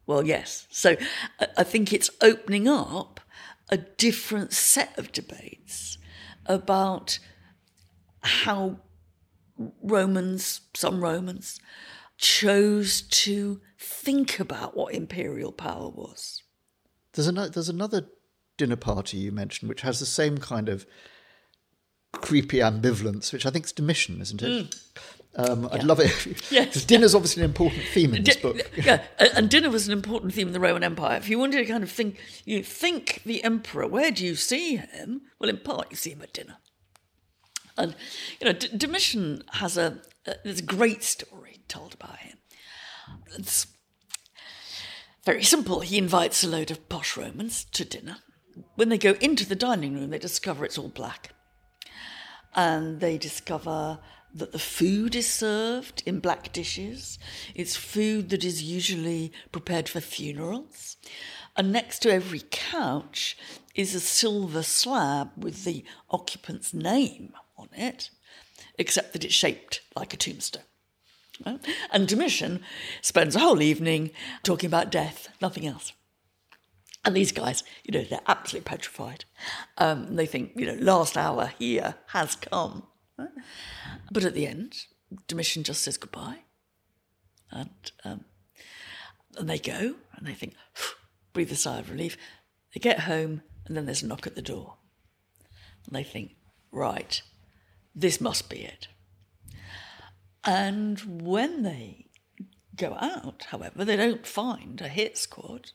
[0.06, 0.66] Well, yes.
[0.70, 0.96] So
[1.56, 3.20] I think it's opening up
[3.70, 5.96] a different set of debates
[6.46, 7.18] about
[8.20, 8.80] how
[9.82, 11.60] Romans, some Romans,
[12.18, 16.42] chose to think about what imperial power was.
[17.12, 18.06] There's another, there's another
[18.56, 20.86] dinner party you mentioned which has the same kind of
[22.12, 24.70] creepy ambivalence, which I think is Domitian, isn't it?
[24.70, 24.74] Mm.
[25.34, 26.12] Um, I'd love it.
[26.52, 26.84] Yes.
[26.84, 28.60] Dinner's obviously an important theme in this book.
[28.76, 31.16] yeah, and dinner was an important theme in the Roman Empire.
[31.16, 34.76] If you wanted to kind of think, you think the emperor, where do you see
[34.76, 35.22] him?
[35.38, 36.58] Well, in part, you see him at dinner.
[37.82, 37.96] And,
[38.40, 42.38] you know, D- Domitian has a, a, there's a great story told about him.
[43.36, 43.66] It's
[45.24, 45.80] very simple.
[45.80, 48.18] He invites a load of posh Romans to dinner.
[48.76, 51.34] When they go into the dining room, they discover it's all black.
[52.54, 53.98] And they discover
[54.34, 57.18] that the food is served in black dishes.
[57.54, 60.96] It's food that is usually prepared for funerals.
[61.56, 63.36] And next to every couch
[63.74, 68.10] is a silver slab with the occupant's name on it,
[68.78, 70.62] except that it's shaped like a tombstone.
[71.90, 72.62] And Domitian
[73.00, 74.10] spends a whole evening
[74.42, 75.92] talking about death, nothing else.
[77.04, 79.24] And these guys, you know, they're absolutely petrified.
[79.78, 82.84] Um, they think, you know, last hour here has come.
[84.10, 84.84] But at the end,
[85.26, 86.40] Domitian just says goodbye.
[87.50, 88.24] And, um,
[89.36, 90.54] and they go and they think,
[91.32, 92.16] breathe a sigh of relief.
[92.72, 94.76] They get home and then there's a knock at the door.
[95.86, 96.36] And they think,
[96.70, 97.20] right,
[97.94, 98.88] this must be it.
[100.44, 102.06] And when they
[102.76, 105.72] go out, however, they don't find a hit squad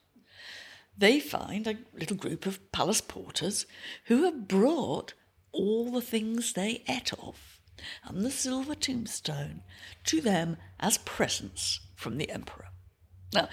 [0.98, 3.66] they find a little group of palace porters
[4.06, 5.14] who have brought
[5.52, 7.60] all the things they ate of
[8.04, 9.62] and the silver tombstone
[10.04, 12.70] to them as presents from the emperor.
[13.34, 13.50] Now,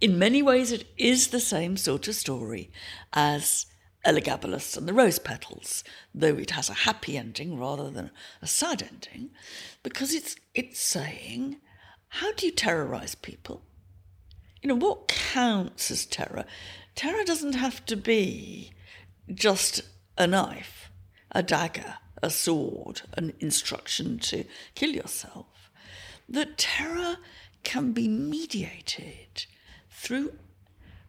[0.00, 2.70] in many ways, it is the same sort of story
[3.12, 3.66] as
[4.06, 5.82] Elagabalus and the rose petals,
[6.14, 9.30] though it has a happy ending rather than a sad ending,
[9.82, 11.56] because it's it's saying,
[12.08, 13.62] how do you terrorize people?
[14.62, 16.44] You know, what counts as terror?
[16.94, 18.72] Terror doesn't have to be
[19.34, 19.82] just
[20.16, 20.90] a knife,
[21.32, 25.70] a dagger, a sword, an instruction to kill yourself.
[26.28, 27.18] That terror
[27.62, 29.46] can be mediated
[29.90, 30.38] through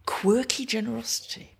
[0.04, 1.57] quirky generosity.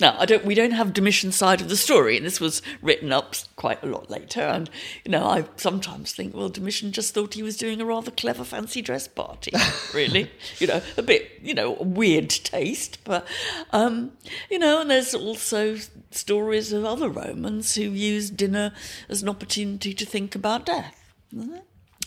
[0.00, 0.44] Now, I don't.
[0.44, 3.86] We don't have Domitian's side of the story, and this was written up quite a
[3.86, 4.40] lot later.
[4.40, 4.68] And
[5.04, 8.44] you know, I sometimes think, well, Domitian just thought he was doing a rather clever
[8.44, 9.52] fancy dress party.
[9.94, 13.26] Really, you know, a bit, you know, weird taste, but
[13.72, 14.12] um,
[14.50, 15.76] you know, and there's also
[16.10, 18.72] stories of other Romans who used dinner
[19.08, 20.94] as an opportunity to think about death.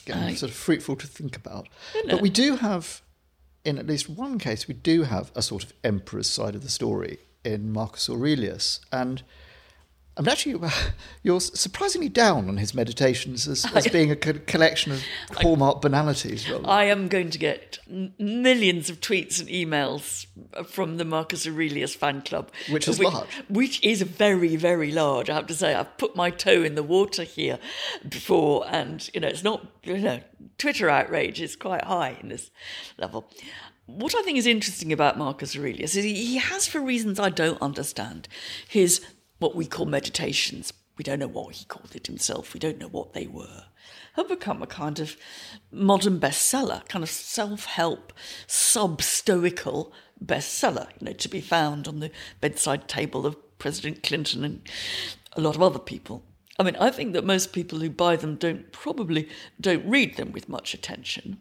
[0.06, 1.68] Again, sort of fruitful to think about.
[2.08, 3.02] But we do have,
[3.63, 6.70] in at least one case, we do have a sort of emperor's side of the
[6.70, 8.82] story in Marcus Aurelius.
[8.91, 9.23] And
[10.19, 10.60] I'm actually,
[11.23, 15.02] you're surprisingly down on his meditations as, as being a collection of
[15.38, 16.49] hallmark banalities.
[16.49, 16.67] Rather.
[16.67, 20.25] I am going to get millions of tweets and emails
[20.67, 22.52] from the Marcus Aurelius fan club.
[22.69, 23.30] Which is which, large.
[23.47, 25.30] Which is very, very large.
[25.30, 27.58] I have to say, I've put my toe in the water here
[28.08, 30.19] before, and, you know, it's not, you know,
[30.58, 32.52] Twitter outrage is quite high in this
[32.97, 33.30] level
[33.97, 37.62] what I think is interesting about Marcus Aurelius is he has, for reasons I don't
[37.62, 38.28] understand,
[38.67, 39.06] his
[39.39, 40.73] what we call meditations.
[40.97, 42.54] We don't know what he called it himself.
[42.54, 43.65] We don't know what they were.
[44.13, 45.15] Have become a kind of
[45.71, 48.12] modern bestseller, kind of self-help,
[48.47, 50.89] sub-stoical bestseller.
[50.99, 54.62] You know, to be found on the bedside table of President Clinton and
[55.34, 56.23] a lot of other people.
[56.58, 59.30] I mean, I think that most people who buy them don't probably
[59.62, 61.39] don't read them with much attention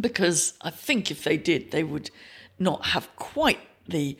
[0.00, 2.10] because I think if they did, they would
[2.58, 4.16] not have quite the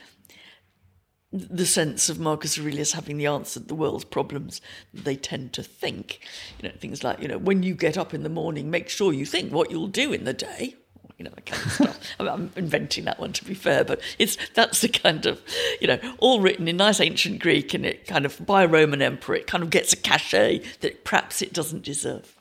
[1.32, 4.60] the sense of Marcus Aurelius having the answer to the world's problems
[4.94, 6.20] they tend to think.
[6.58, 9.12] You know, things like, you know, when you get up in the morning, make sure
[9.12, 10.76] you think what you'll do in the day.
[11.18, 12.00] You know, that kind of stuff.
[12.20, 15.42] I'm inventing that one to be fair, but it's that's the kind of,
[15.80, 19.02] you know, all written in nice ancient Greek and it kind of by a Roman
[19.02, 22.36] emperor, it kind of gets a cachet that perhaps it doesn't deserve.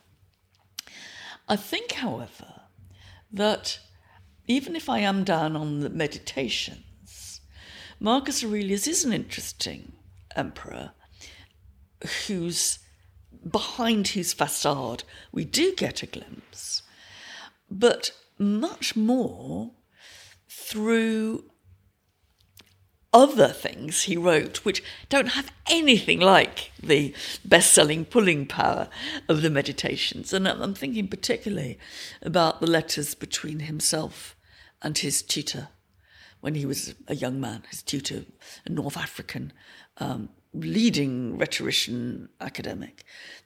[1.48, 2.55] I think, however,
[3.36, 3.80] that
[4.48, 7.42] even if I am down on the meditations,
[8.00, 9.94] Marcus Aurelius is an interesting
[10.36, 10.92] emperor
[12.28, 12.80] whose
[13.50, 15.04] behind whose facade.
[15.32, 16.82] We do get a glimpse,
[17.70, 19.72] but much more
[20.50, 21.46] through
[23.16, 28.90] other things he wrote, which don't have anything like the best selling pulling power
[29.30, 30.34] of the Meditations.
[30.34, 31.80] And I'm thinking particularly
[32.22, 34.36] about the letters between himself
[34.82, 35.70] and his tutor
[36.42, 38.26] when he was a young man, his tutor,
[38.66, 39.54] a North African
[39.98, 43.06] um, leading rhetorician academic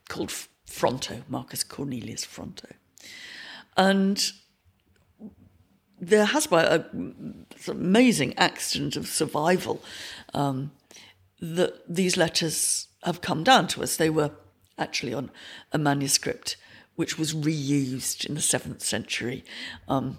[0.09, 0.31] called
[0.65, 2.67] Fronto, Marcus Cornelius Fronto.
[3.77, 4.31] And
[5.99, 9.83] there has been an amazing accident of survival
[10.33, 10.71] um,
[11.41, 13.97] that these letters have come down to us.
[13.97, 14.31] They were
[14.77, 15.31] actually on
[15.71, 16.55] a manuscript
[16.99, 19.41] which was reused in the seventh century
[19.87, 20.17] um,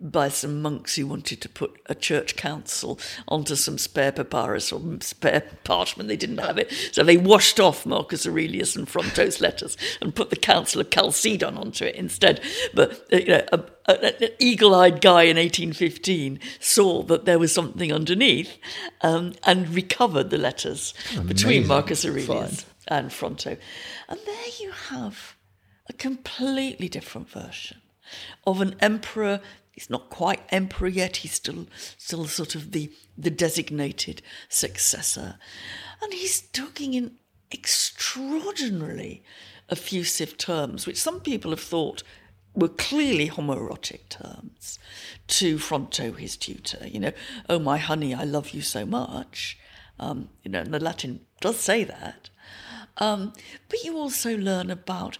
[0.00, 4.80] by some monks who wanted to put a church council onto some spare papyrus or
[5.00, 6.08] spare parchment.
[6.08, 10.30] They didn't have it, so they washed off Marcus Aurelius and Fronto's letters and put
[10.30, 12.40] the Council of Chalcedon onto it instead.
[12.72, 17.52] But uh, you know, a, a, an eagle-eyed guy in 1815 saw that there was
[17.52, 18.56] something underneath
[19.00, 21.26] um, and recovered the letters Amazing.
[21.26, 22.64] between Marcus Aurelius Fine.
[22.86, 23.56] and Fronto,
[24.08, 25.33] and there you have
[25.88, 27.80] a completely different version
[28.46, 29.40] of an emperor.
[29.72, 31.18] He's not quite emperor yet.
[31.18, 31.66] He's still
[31.98, 35.38] still sort of the the designated successor,
[36.02, 37.16] and he's talking in
[37.52, 39.22] extraordinarily
[39.70, 42.02] effusive terms, which some people have thought
[42.54, 44.78] were clearly homoerotic terms
[45.26, 46.86] to Fronto, his tutor.
[46.86, 47.12] You know,
[47.48, 49.58] oh my honey, I love you so much.
[49.98, 52.30] Um, you know, and the Latin does say that.
[52.98, 53.32] Um,
[53.68, 55.18] but you also learn about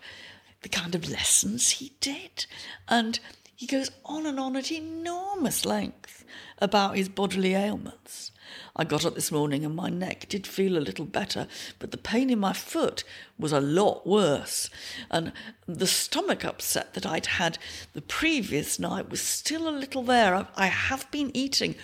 [0.64, 2.46] the kind of lessons he did.
[2.88, 3.20] And
[3.54, 6.24] he goes on and on at enormous length
[6.58, 8.32] about his bodily ailments.
[8.74, 11.48] I got up this morning and my neck did feel a little better,
[11.78, 13.04] but the pain in my foot
[13.38, 14.70] was a lot worse.
[15.10, 15.34] And
[15.68, 17.58] the stomach upset that I'd had
[17.92, 20.34] the previous night was still a little there.
[20.34, 21.74] I, I have been eating,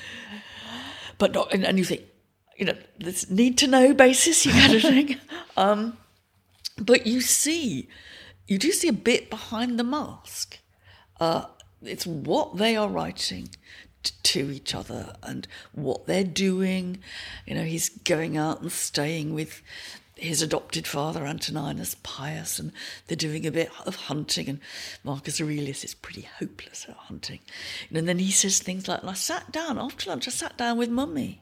[1.19, 2.05] but not, and, and, you think,
[2.57, 5.17] you know, this need to know basis, you kind of thing.
[5.59, 5.99] Um,
[6.79, 7.87] but you see
[8.51, 10.59] you do see a bit behind the mask.
[11.21, 11.45] Uh,
[11.83, 13.49] it's what they are writing
[14.03, 16.99] t- to each other and what they're doing.
[17.47, 19.63] You know, he's going out and staying with
[20.17, 22.73] his adopted father, Antoninus Pius, and
[23.07, 24.49] they're doing a bit of hunting.
[24.49, 24.61] And
[25.05, 27.39] Marcus Aurelius is pretty hopeless at hunting.
[27.95, 30.91] And then he says things like, I sat down after lunch, I sat down with
[30.91, 31.41] mummy.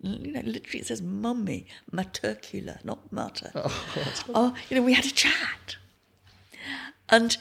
[0.00, 3.50] You know, literally it says mummy, matercula, not mater.
[3.56, 5.76] Oh, oh, you know, we had a chat.
[7.08, 7.36] And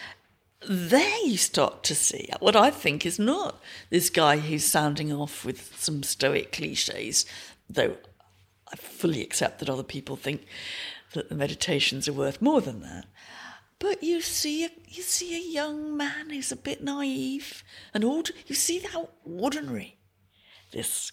[0.68, 5.46] there you start to see what I think is not this guy who's sounding off
[5.46, 7.26] with some stoic cliches,
[7.70, 7.98] though
[8.72, 10.46] I fully accept that other people think
[11.14, 13.06] that the meditations are worth more than that.
[13.78, 18.32] But you see, a, you see a young man who's a bit naive, and old.
[18.48, 19.98] You see how ordinary
[20.72, 21.12] this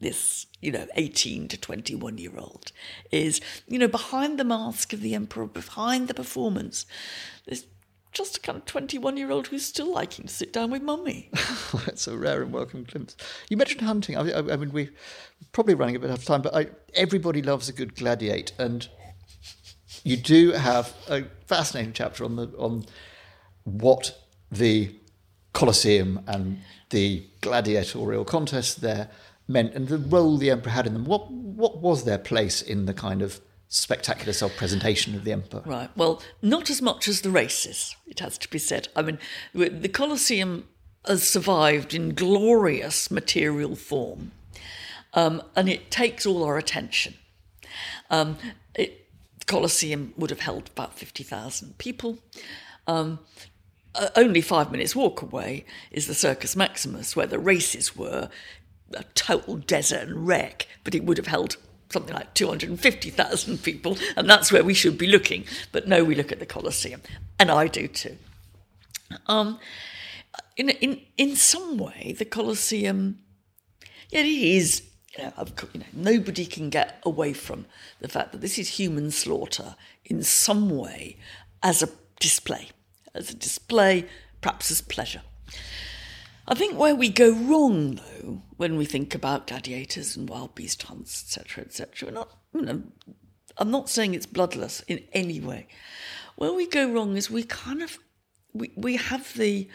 [0.00, 2.70] this you know 18 to 21 year old
[3.10, 6.86] is you know behind the mask of the emperor behind the performance
[7.46, 7.64] there's
[8.12, 11.30] just a kind of 21 year old who's still liking to sit down with mummy.
[11.86, 13.16] That's a rare and welcome glimpse.
[13.48, 14.16] You mentioned hunting.
[14.16, 14.92] I, I, I mean, we're
[15.52, 18.52] probably running a bit out of time, but I, everybody loves a good gladiate.
[18.58, 18.88] And
[20.04, 22.86] you do have a fascinating chapter on, the, on
[23.64, 24.18] what
[24.50, 24.94] the
[25.52, 29.10] Colosseum and the gladiatorial contests there
[29.46, 31.04] meant and the role the emperor had in them.
[31.04, 35.62] What, what was their place in the kind of spectacular self presentation of the emperor.
[35.64, 35.90] Right.
[35.96, 38.88] Well, not as much as the races, it has to be said.
[38.96, 39.18] I mean,
[39.54, 40.66] the Colosseum
[41.06, 44.32] has survived in glorious material form,
[45.14, 47.14] um, and it takes all our attention.
[48.10, 48.38] Um,
[48.74, 49.06] it,
[49.38, 52.18] the Colosseum would have held about 50,000 people.
[52.86, 53.20] Um,
[54.16, 58.30] only five minutes' walk away is the Circus Maximus, where the races were
[58.94, 61.56] a total desert and wreck, but it would have held
[61.90, 65.44] something like 250,000 people, and that's where we should be looking.
[65.72, 67.02] But no, we look at the Colosseum,
[67.38, 68.16] and I do too.
[69.26, 69.58] Um,
[70.56, 73.20] in, in, in some way, the Colosseum,
[74.10, 74.82] yeah, it is,
[75.16, 75.32] you know,
[75.72, 77.66] you know, nobody can get away from
[78.00, 81.16] the fact that this is human slaughter in some way
[81.62, 81.88] as a
[82.20, 82.68] display,
[83.14, 84.06] as a display,
[84.40, 85.22] perhaps as pleasure.
[86.50, 90.82] I think where we go wrong, though, when we think about gladiators and wild beast
[90.82, 92.82] hunts, etc., etc., not, you know,
[93.58, 95.68] I'm not saying it's bloodless in any way.
[96.36, 97.98] Where we go wrong is we kind of
[98.54, 99.68] we we have the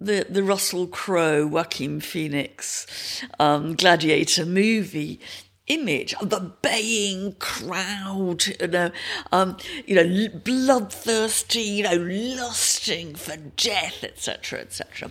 [0.00, 5.20] the the Russell Crowe, Joaquin Phoenix, um, Gladiator movie
[5.66, 8.90] image of the baying crowd, you know,
[9.32, 15.10] um, you know, bloodthirsty, you know, lusting for death, etc., etc.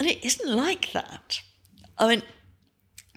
[0.00, 1.42] And it isn't like that.
[1.98, 2.22] I mean,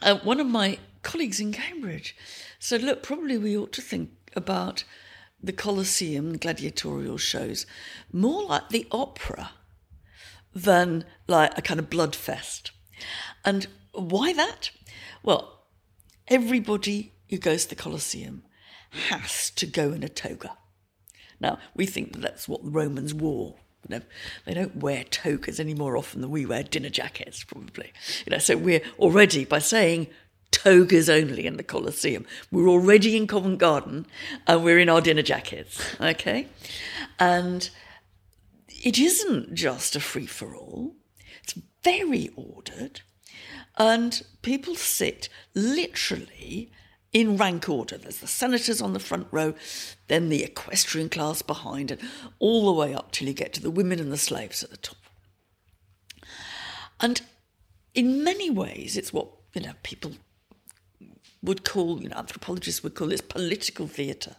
[0.02, 2.14] uh, one of my colleagues in Cambridge
[2.60, 4.84] said, look, probably we ought to think about
[5.42, 7.66] the Colosseum, gladiatorial shows,
[8.12, 9.52] more like the opera
[10.54, 12.72] than like a kind of blood fest.
[13.46, 14.72] And why that?
[15.24, 15.68] Well,
[16.28, 18.44] everybody who goes to the Colosseum
[19.10, 20.58] has to go in a toga.
[21.40, 23.56] Now, we think that that's what the Romans wore.
[23.88, 24.02] You know,
[24.46, 27.92] they don't wear togas any more often than we wear dinner jackets, probably.
[28.26, 30.08] You know, so we're already, by saying
[30.52, 34.06] togas only in the Colosseum, we're already in Covent Garden
[34.48, 36.48] and we're in our dinner jackets, okay?
[37.20, 37.70] And
[38.70, 40.96] it isn't just a free for all,
[41.44, 43.02] it's very ordered.
[43.78, 46.72] And people sit literally
[47.14, 47.98] in rank order.
[47.98, 49.54] There's the senators on the front row,
[50.08, 52.02] then the equestrian class behind, and
[52.40, 54.78] all the way up till you get to the women and the slaves at the
[54.78, 54.98] top.
[57.00, 57.22] And
[57.94, 60.14] in many ways, it's what you know people
[61.42, 64.38] would call, you know, anthropologists would call this political theatre.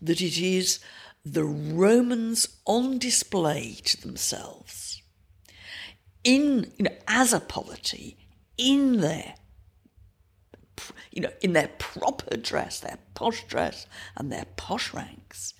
[0.00, 0.80] That it is
[1.24, 5.02] the Romans on display to themselves
[6.24, 8.16] in you know as a polity
[8.56, 9.34] in their
[11.10, 15.54] you know in their proper dress their posh dress and their posh ranks.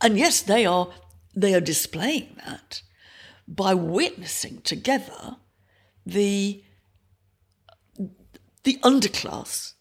[0.00, 0.90] And yes they are
[1.34, 2.82] they are displaying that
[3.46, 5.36] by witnessing together
[6.06, 6.62] the
[8.64, 9.74] the underclass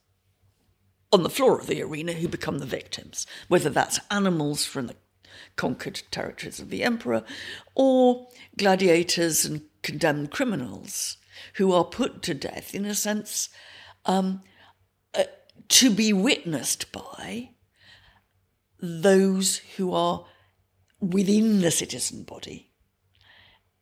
[1.11, 4.95] on the floor of the arena who become the victims, whether that's animals from the
[5.55, 7.23] conquered territories of the emperor
[7.75, 8.27] or
[8.57, 11.17] gladiators and condemned criminals
[11.55, 13.49] who are put to death, in a sense,
[14.05, 14.41] um,
[15.13, 15.23] uh,
[15.69, 17.49] to be witnessed by
[18.79, 20.25] those who are
[20.99, 22.71] within the citizen body,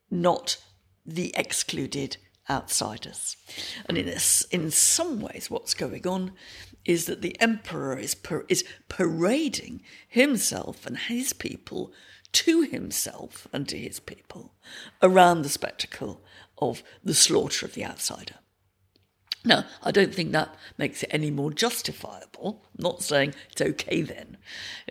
[0.10, 0.58] not
[1.06, 2.18] the excluded
[2.50, 3.38] outsiders.
[3.86, 4.20] And in, a,
[4.52, 6.34] in some ways, what's going on
[6.86, 11.92] is that the emperor is, par- is parading himself and his people
[12.34, 14.54] to himself and to his people
[15.02, 16.24] around the spectacle
[16.58, 18.36] of the slaughter of the outsider.
[19.44, 22.64] Now, I don't think that makes it any more justifiable.
[22.78, 24.38] I'm not saying it's okay then.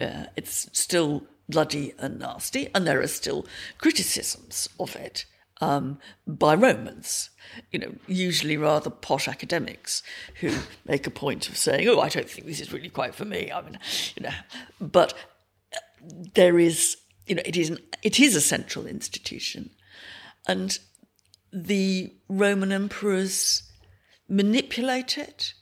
[0.00, 3.46] Uh, it's still bloody and nasty, and there are still
[3.78, 5.24] criticisms of it
[5.60, 7.30] um, by Romans,
[7.70, 10.02] you know, usually rather posh academics
[10.40, 10.52] who
[10.86, 13.52] make a point of saying, "Oh, I don't think this is really quite for me."
[13.52, 13.78] I mean,
[14.16, 14.34] you know,
[14.80, 15.12] but
[16.34, 16.96] there is,
[17.26, 19.70] you know, it is an, it is a central institution,
[20.48, 20.78] and
[21.52, 23.62] the Roman emperors
[24.30, 25.52] manipulate it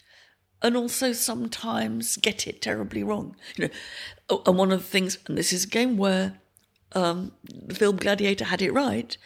[0.62, 3.36] and also sometimes get it terribly wrong.
[3.56, 3.68] You
[4.30, 6.40] know, and one of the things, and this is a game where
[6.92, 9.16] um, the film Gladiator had it right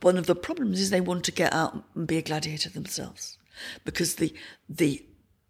[0.00, 3.38] one of the problems is they want to get out and be a gladiator themselves
[3.84, 4.34] because the
[4.68, 5.04] the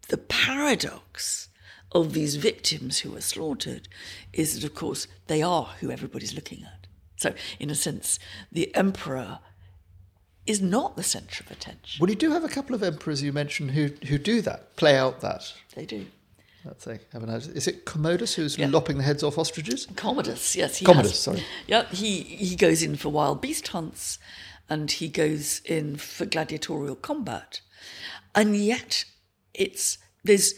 [0.09, 1.49] the paradox
[1.91, 3.87] of these victims who are slaughtered
[4.33, 6.87] is that of course they are who everybody's looking at
[7.17, 8.19] so in a sense
[8.51, 9.39] the emperor
[10.47, 13.31] is not the center of attention well you do have a couple of emperors you
[13.31, 16.05] mentioned who who do that play out that they do
[16.63, 16.99] that's a,
[17.55, 18.67] is it Commodus who's yeah.
[18.67, 19.87] lopping the heads off ostriches?
[19.95, 20.77] Commodus, yes.
[20.77, 21.19] He Commodus, has.
[21.19, 21.43] sorry.
[21.65, 24.19] Yeah, he, he goes in for wild beast hunts
[24.69, 27.61] and he goes in for gladiatorial combat.
[28.35, 29.05] And yet
[29.53, 30.53] it's there's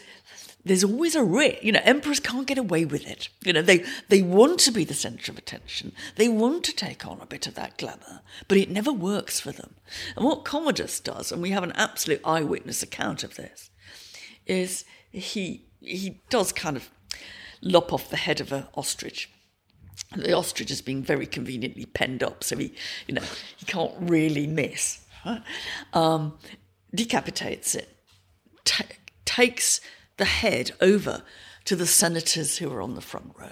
[0.65, 1.63] there's always a risk.
[1.63, 3.29] You know, emperors can't get away with it.
[3.43, 5.91] You know, they, they want to be the centre of attention.
[6.15, 9.51] They want to take on a bit of that glamour, but it never works for
[9.51, 9.75] them.
[10.15, 13.69] And what Commodus does, and we have an absolute eyewitness account of this,
[14.45, 16.89] is he he does kind of
[17.61, 19.29] lop off the head of an ostrich.
[20.15, 22.73] The ostrich is being very conveniently penned up, so he,
[23.07, 23.23] you know,
[23.57, 25.01] he can't really miss.
[25.93, 26.37] Um,
[26.93, 27.95] decapitates it,
[28.65, 28.83] t-
[29.25, 29.79] takes
[30.17, 31.23] the head over
[31.65, 33.51] to the senators who are on the front row,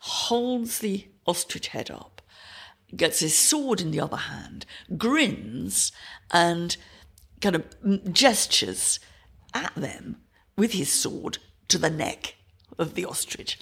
[0.00, 2.22] holds the ostrich head up,
[2.96, 4.66] gets his sword in the other hand,
[4.96, 5.92] grins,
[6.30, 6.76] and
[7.40, 8.98] kind of gestures
[9.54, 10.16] at them
[10.56, 12.34] with his sword to the neck
[12.78, 13.58] of the ostrich,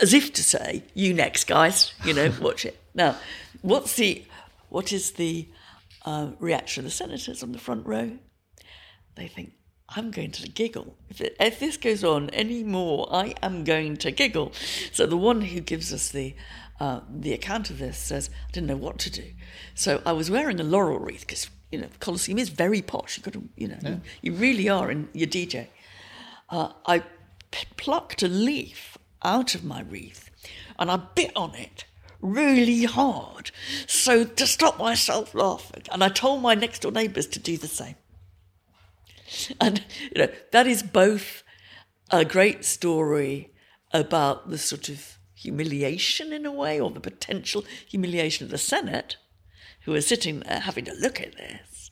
[0.00, 1.92] as if to say, "You next, guys.
[2.04, 3.16] You know, watch it." Now,
[3.60, 4.24] what's the
[4.68, 5.48] what is the
[6.04, 8.18] uh, reaction of the senators on the front row?
[9.14, 9.52] They think,
[9.96, 10.94] "I'm going to giggle.
[11.10, 14.52] If, it, if this goes on any more, I am going to giggle."
[14.92, 16.34] So the one who gives us the
[16.80, 19.32] uh, the account of this says, "I didn't know what to do,
[19.74, 23.16] so I was wearing a laurel wreath because you know, Colosseum is very posh.
[23.16, 25.68] You got to, you know, you, you really are in your DJ.
[26.50, 27.00] Uh, I
[27.50, 30.28] p- plucked a leaf out of my wreath
[30.78, 31.86] and I bit on it
[32.20, 33.50] really hard,
[33.86, 35.82] so to stop myself laughing.
[35.90, 37.96] And I told my next door neighbours to do the same.
[39.60, 41.42] And you know that is both
[42.10, 43.52] a great story
[43.92, 49.16] about the sort of humiliation in a way, or the potential humiliation of the Senate,
[49.82, 51.90] who are sitting there having to look at this.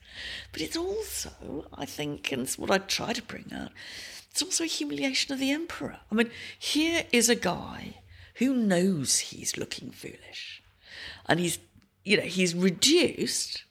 [0.53, 3.73] But it's also, I think, and it's what I try to bring out,
[4.31, 5.99] it's also a humiliation of the emperor.
[6.11, 7.97] I mean, here is a guy
[8.37, 10.63] who knows he's looking foolish.
[11.27, 11.59] And he's,
[12.05, 13.65] you know, he's reduced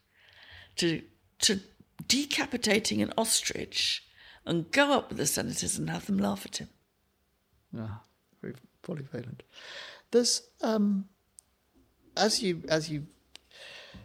[0.78, 1.02] to,
[1.40, 1.60] to
[2.08, 4.04] decapitating an ostrich
[4.46, 6.70] and go up with the senators and have them laugh at him.
[7.78, 8.02] Ah,
[8.42, 9.42] very polyvalent.
[10.12, 11.06] There's um,
[12.18, 13.06] as you as you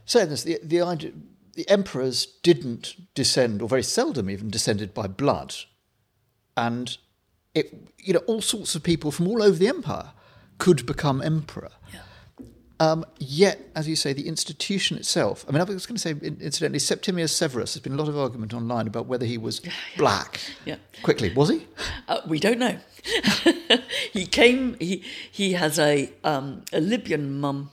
[0.05, 1.12] say this, the the idea
[1.55, 5.55] the emperors didn't descend, or very seldom even descended by blood,
[6.57, 6.99] and
[7.55, 10.12] it you know all sorts of people from all over the empire
[10.59, 11.72] could become emperor.
[11.92, 12.01] Yeah.
[12.85, 15.45] Um, yet, as you say, the institution itself.
[15.49, 16.11] I mean, I was going to say,
[16.41, 17.74] incidentally, Septimius Severus.
[17.74, 19.62] There's been a lot of argument online about whether he was
[19.97, 20.41] black.
[20.64, 20.76] Yeah.
[21.03, 21.66] Quickly, was he?
[22.07, 22.76] Uh, we don't know.
[24.12, 24.76] he came.
[24.78, 27.70] He he has a um, a Libyan mum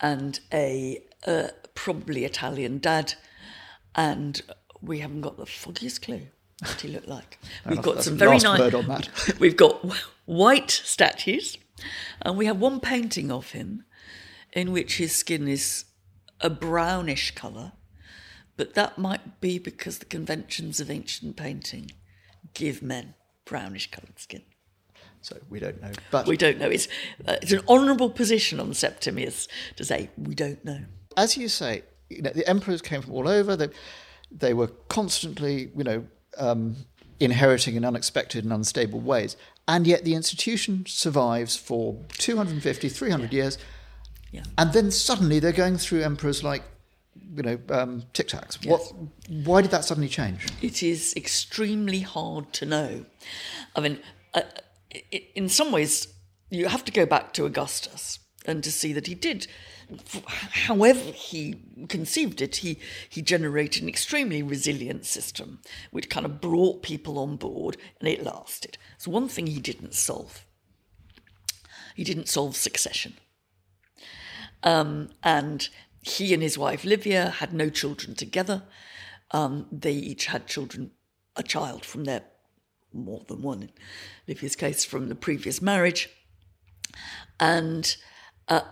[0.00, 3.14] and a uh, probably Italian dad,
[3.94, 4.42] and
[4.80, 6.22] we haven't got the foggiest clue
[6.60, 7.38] what he looked like.
[7.64, 7.84] We've enough.
[7.84, 8.58] got some very nice.
[8.58, 9.08] word on that.
[9.38, 9.86] We've got
[10.24, 11.56] white statues,
[12.20, 13.84] and we have one painting of him
[14.52, 15.84] in which his skin is
[16.40, 17.72] a brownish colour,
[18.56, 21.90] but that might be because the conventions of ancient painting
[22.54, 24.42] give men brownish coloured skin.
[25.22, 25.92] So we don't know.
[26.10, 26.68] But We don't know.
[26.68, 26.88] It's,
[27.26, 29.46] uh, it's an honourable position on Septimius
[29.76, 30.80] to say, we don't know.
[31.16, 33.56] as you say, you know, the emperors came from all over.
[33.56, 33.68] They,
[34.30, 36.04] they were constantly, you know,
[36.38, 36.76] um,
[37.20, 39.36] inheriting in unexpected and unstable ways.
[39.68, 43.58] And yet the institution survives for 250, 300 years.
[44.32, 44.42] Yeah.
[44.58, 46.62] And then suddenly they're going through emperors like,
[47.34, 48.66] you know, um, tic tacs.
[48.66, 48.80] What?
[49.28, 50.46] Why did that suddenly change?
[50.60, 53.04] It is extremely hard to know.
[53.76, 53.98] I mean,
[54.34, 54.42] uh,
[55.34, 56.08] in some ways,
[56.50, 59.46] you have to go back to Augustus and to see that he did,
[60.66, 61.56] however he
[61.88, 62.78] conceived it, he,
[63.08, 65.60] he generated an extremely resilient system
[65.90, 68.78] which kind of brought people on board and it lasted.
[68.98, 70.44] So, one thing he didn't solve
[71.94, 73.14] he didn't solve succession.
[74.62, 75.68] Um, and
[76.00, 78.62] he and his wife Livia had no children together.
[79.30, 80.90] Um, they each had children,
[81.36, 82.22] a child from their
[82.92, 83.70] more than one in
[84.28, 86.10] Livia's case from the previous marriage.
[87.40, 87.96] And
[88.48, 88.62] uh,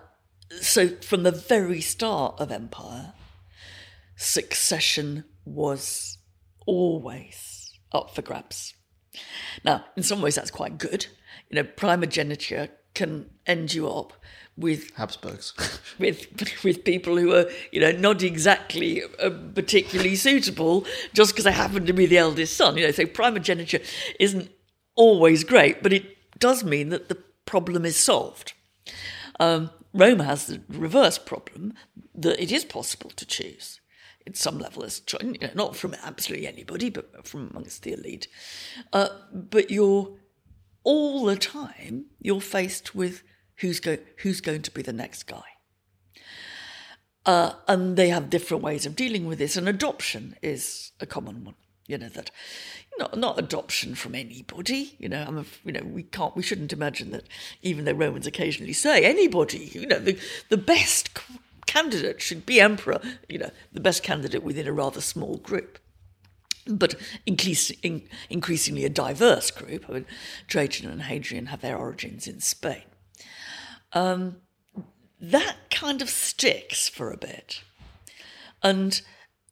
[0.60, 3.14] so from the very start of empire,
[4.16, 6.18] succession was
[6.66, 8.74] always up for grabs.
[9.64, 11.06] Now, in some ways, that's quite good.
[11.48, 14.12] You know, primogeniture can end you up
[14.60, 15.54] with Habsburgs.
[15.98, 16.26] with
[16.62, 21.86] with people who are you know not exactly uh, particularly suitable just because they happen
[21.86, 22.76] to be the eldest son.
[22.76, 23.80] You know, so primogeniture
[24.20, 24.50] isn't
[24.94, 28.52] always great, but it does mean that the problem is solved.
[29.38, 31.74] Um, Rome has the reverse problem
[32.14, 33.80] that it is possible to choose.
[34.26, 38.28] At some level, as you know, not from absolutely anybody, but from amongst the elite.
[38.92, 40.10] Uh, but you're
[40.84, 43.22] all the time you're faced with
[43.60, 45.44] who's go- who's going to be the next guy.
[47.26, 51.44] Uh, and they have different ways of dealing with this, and adoption is a common
[51.44, 51.54] one.
[51.86, 52.30] You know that,
[52.98, 54.94] not not adoption from anybody.
[54.98, 57.24] You know, I'm a, you know we can't we shouldn't imagine that
[57.62, 59.70] even though Romans occasionally say anybody.
[59.74, 61.10] You know, the the best
[61.66, 63.00] candidate should be emperor.
[63.28, 65.78] You know, the best candidate within a rather small group
[66.66, 66.94] but
[67.26, 69.86] increasingly a diverse group.
[69.88, 70.06] I mean,
[70.46, 72.82] Trajan and Hadrian have their origins in Spain.
[73.92, 74.36] Um,
[75.20, 77.62] that kind of sticks for a bit.
[78.62, 79.00] And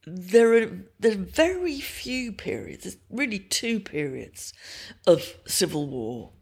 [0.06, 4.52] there are, there are very few periods, there's really two periods
[5.06, 6.32] of civil war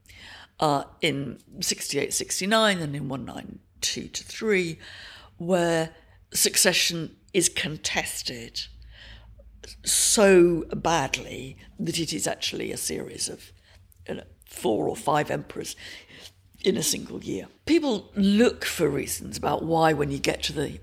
[0.60, 4.78] uh, in 68 69 and in 192 to 3,
[5.38, 5.90] where
[6.32, 8.62] succession is contested
[9.84, 13.52] so badly that it is actually a series of
[14.08, 15.74] you know, four or five emperors
[16.66, 17.46] in a single year.
[17.64, 20.80] People look for reasons about why, when you get to the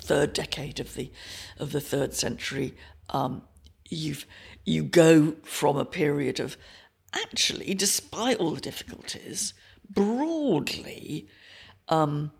[0.00, 1.12] third decade of the
[1.58, 2.74] of the third century,
[3.10, 3.42] um,
[3.88, 4.24] you've
[4.64, 6.56] you go from a period of
[7.14, 9.52] actually, despite all the difficulties,
[9.90, 11.28] broadly
[11.88, 12.32] um,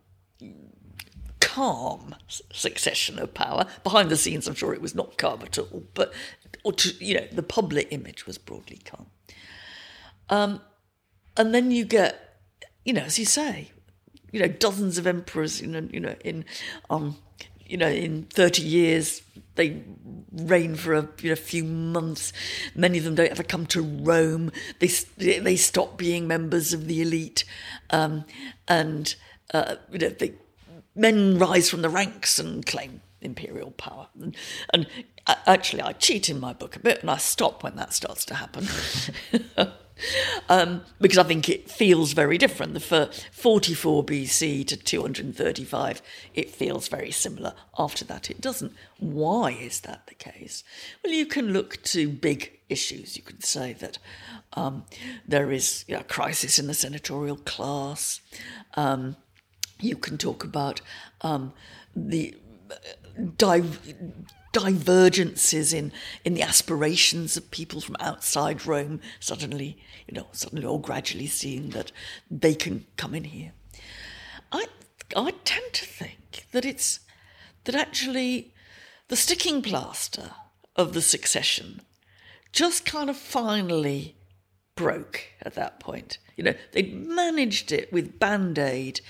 [1.39, 2.15] calm
[2.51, 3.67] succession of power.
[3.85, 6.15] Behind the scenes, I'm sure it was not calm at all, but
[6.79, 9.07] to, you know, the public image was broadly calm.
[10.31, 10.63] Um,
[11.37, 12.39] and then you get,
[12.85, 13.71] you know, as you say,
[14.31, 16.45] you know, dozens of emperors, you know, you know, in,
[16.91, 17.17] um,
[17.67, 19.23] you know, in 30 years,
[19.55, 19.83] they
[20.33, 22.33] reign for a you know, few months.
[22.75, 24.51] Many of them don't ever come to Rome.
[24.79, 27.45] They they stop being members of the elite,
[27.91, 28.25] um,
[28.67, 29.15] and
[29.53, 30.33] uh, you know, they,
[30.95, 34.09] men rise from the ranks and claim imperial power.
[34.21, 34.37] And,
[34.73, 34.87] and
[35.47, 38.35] actually, I cheat in my book a bit, and I stop when that starts to
[38.35, 38.67] happen.
[40.49, 42.81] um, because I think it feels very different.
[42.83, 46.03] For 44 BC to 235,
[46.35, 47.55] it feels very similar.
[47.79, 48.73] After that, it doesn't.
[48.99, 50.65] Why is that the case?
[51.03, 53.17] Well, you can look to big issues.
[53.17, 53.99] You could say that
[54.55, 54.85] um,
[55.27, 58.21] there is a crisis in the senatorial class.
[58.75, 59.17] Um,
[59.81, 60.81] you can talk about
[61.23, 61.53] um,
[61.95, 62.35] the
[63.37, 63.95] dive
[64.53, 65.93] divergences in,
[66.25, 71.71] in the aspirations of people from outside Rome suddenly, you know, suddenly or gradually seeing
[71.71, 71.93] that
[72.31, 73.53] they can come in here.
[74.51, 74.67] I
[75.17, 77.01] I tend to think that it's
[77.65, 78.55] that actually
[79.09, 80.31] the sticking plaster
[80.77, 81.83] of the succession
[82.53, 84.17] just kind of finally
[84.75, 86.19] broke at that point.
[86.37, 89.01] You know, they'd managed it with band aid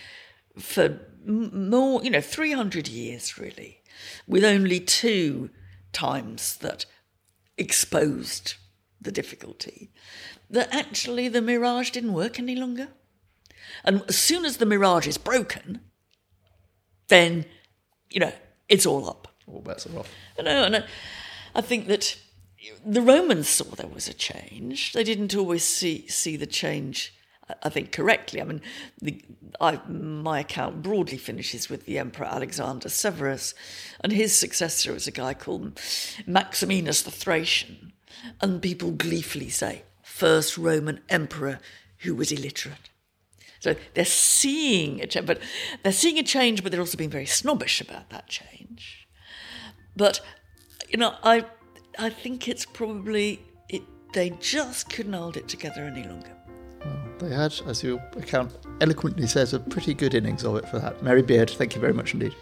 [0.59, 3.81] for more, you know, 300 years really
[4.27, 5.51] with only two
[5.93, 6.85] times that
[7.57, 8.55] exposed
[9.03, 9.91] the difficulty,
[10.51, 12.89] that actually the mirage didn't work any longer.
[13.85, 15.81] And as soon as the mirage is broken,
[17.09, 17.45] then,
[18.11, 18.33] you know,
[18.69, 19.29] it's all up.
[19.47, 20.11] All bets are off.
[20.39, 20.85] I know, and I,
[21.55, 22.17] I think that
[22.85, 24.93] the Romans saw there was a change.
[24.93, 27.13] They didn't always see, see the change
[27.63, 28.41] I think correctly.
[28.41, 28.63] I mean,
[29.01, 29.23] the,
[29.61, 33.55] I, my account broadly finishes with the Emperor Alexander Severus,
[34.01, 35.75] and his successor was a guy called
[36.27, 37.93] Maximinus the Thracian,
[38.41, 41.59] and people gleefully say first Roman emperor
[41.99, 42.91] who was illiterate.
[43.61, 45.41] So they're seeing a change, but
[45.83, 49.07] they're seeing a change, but they're also being very snobbish about that change.
[49.97, 50.21] But
[50.89, 51.45] you know, I
[51.99, 53.83] I think it's probably it.
[54.13, 56.37] They just couldn't hold it together any longer.
[56.83, 60.81] Hmm, they had, as your account eloquently says, a pretty good innings of it for
[60.81, 61.03] that.
[61.03, 62.35] Mary Beard, thank you very much indeed.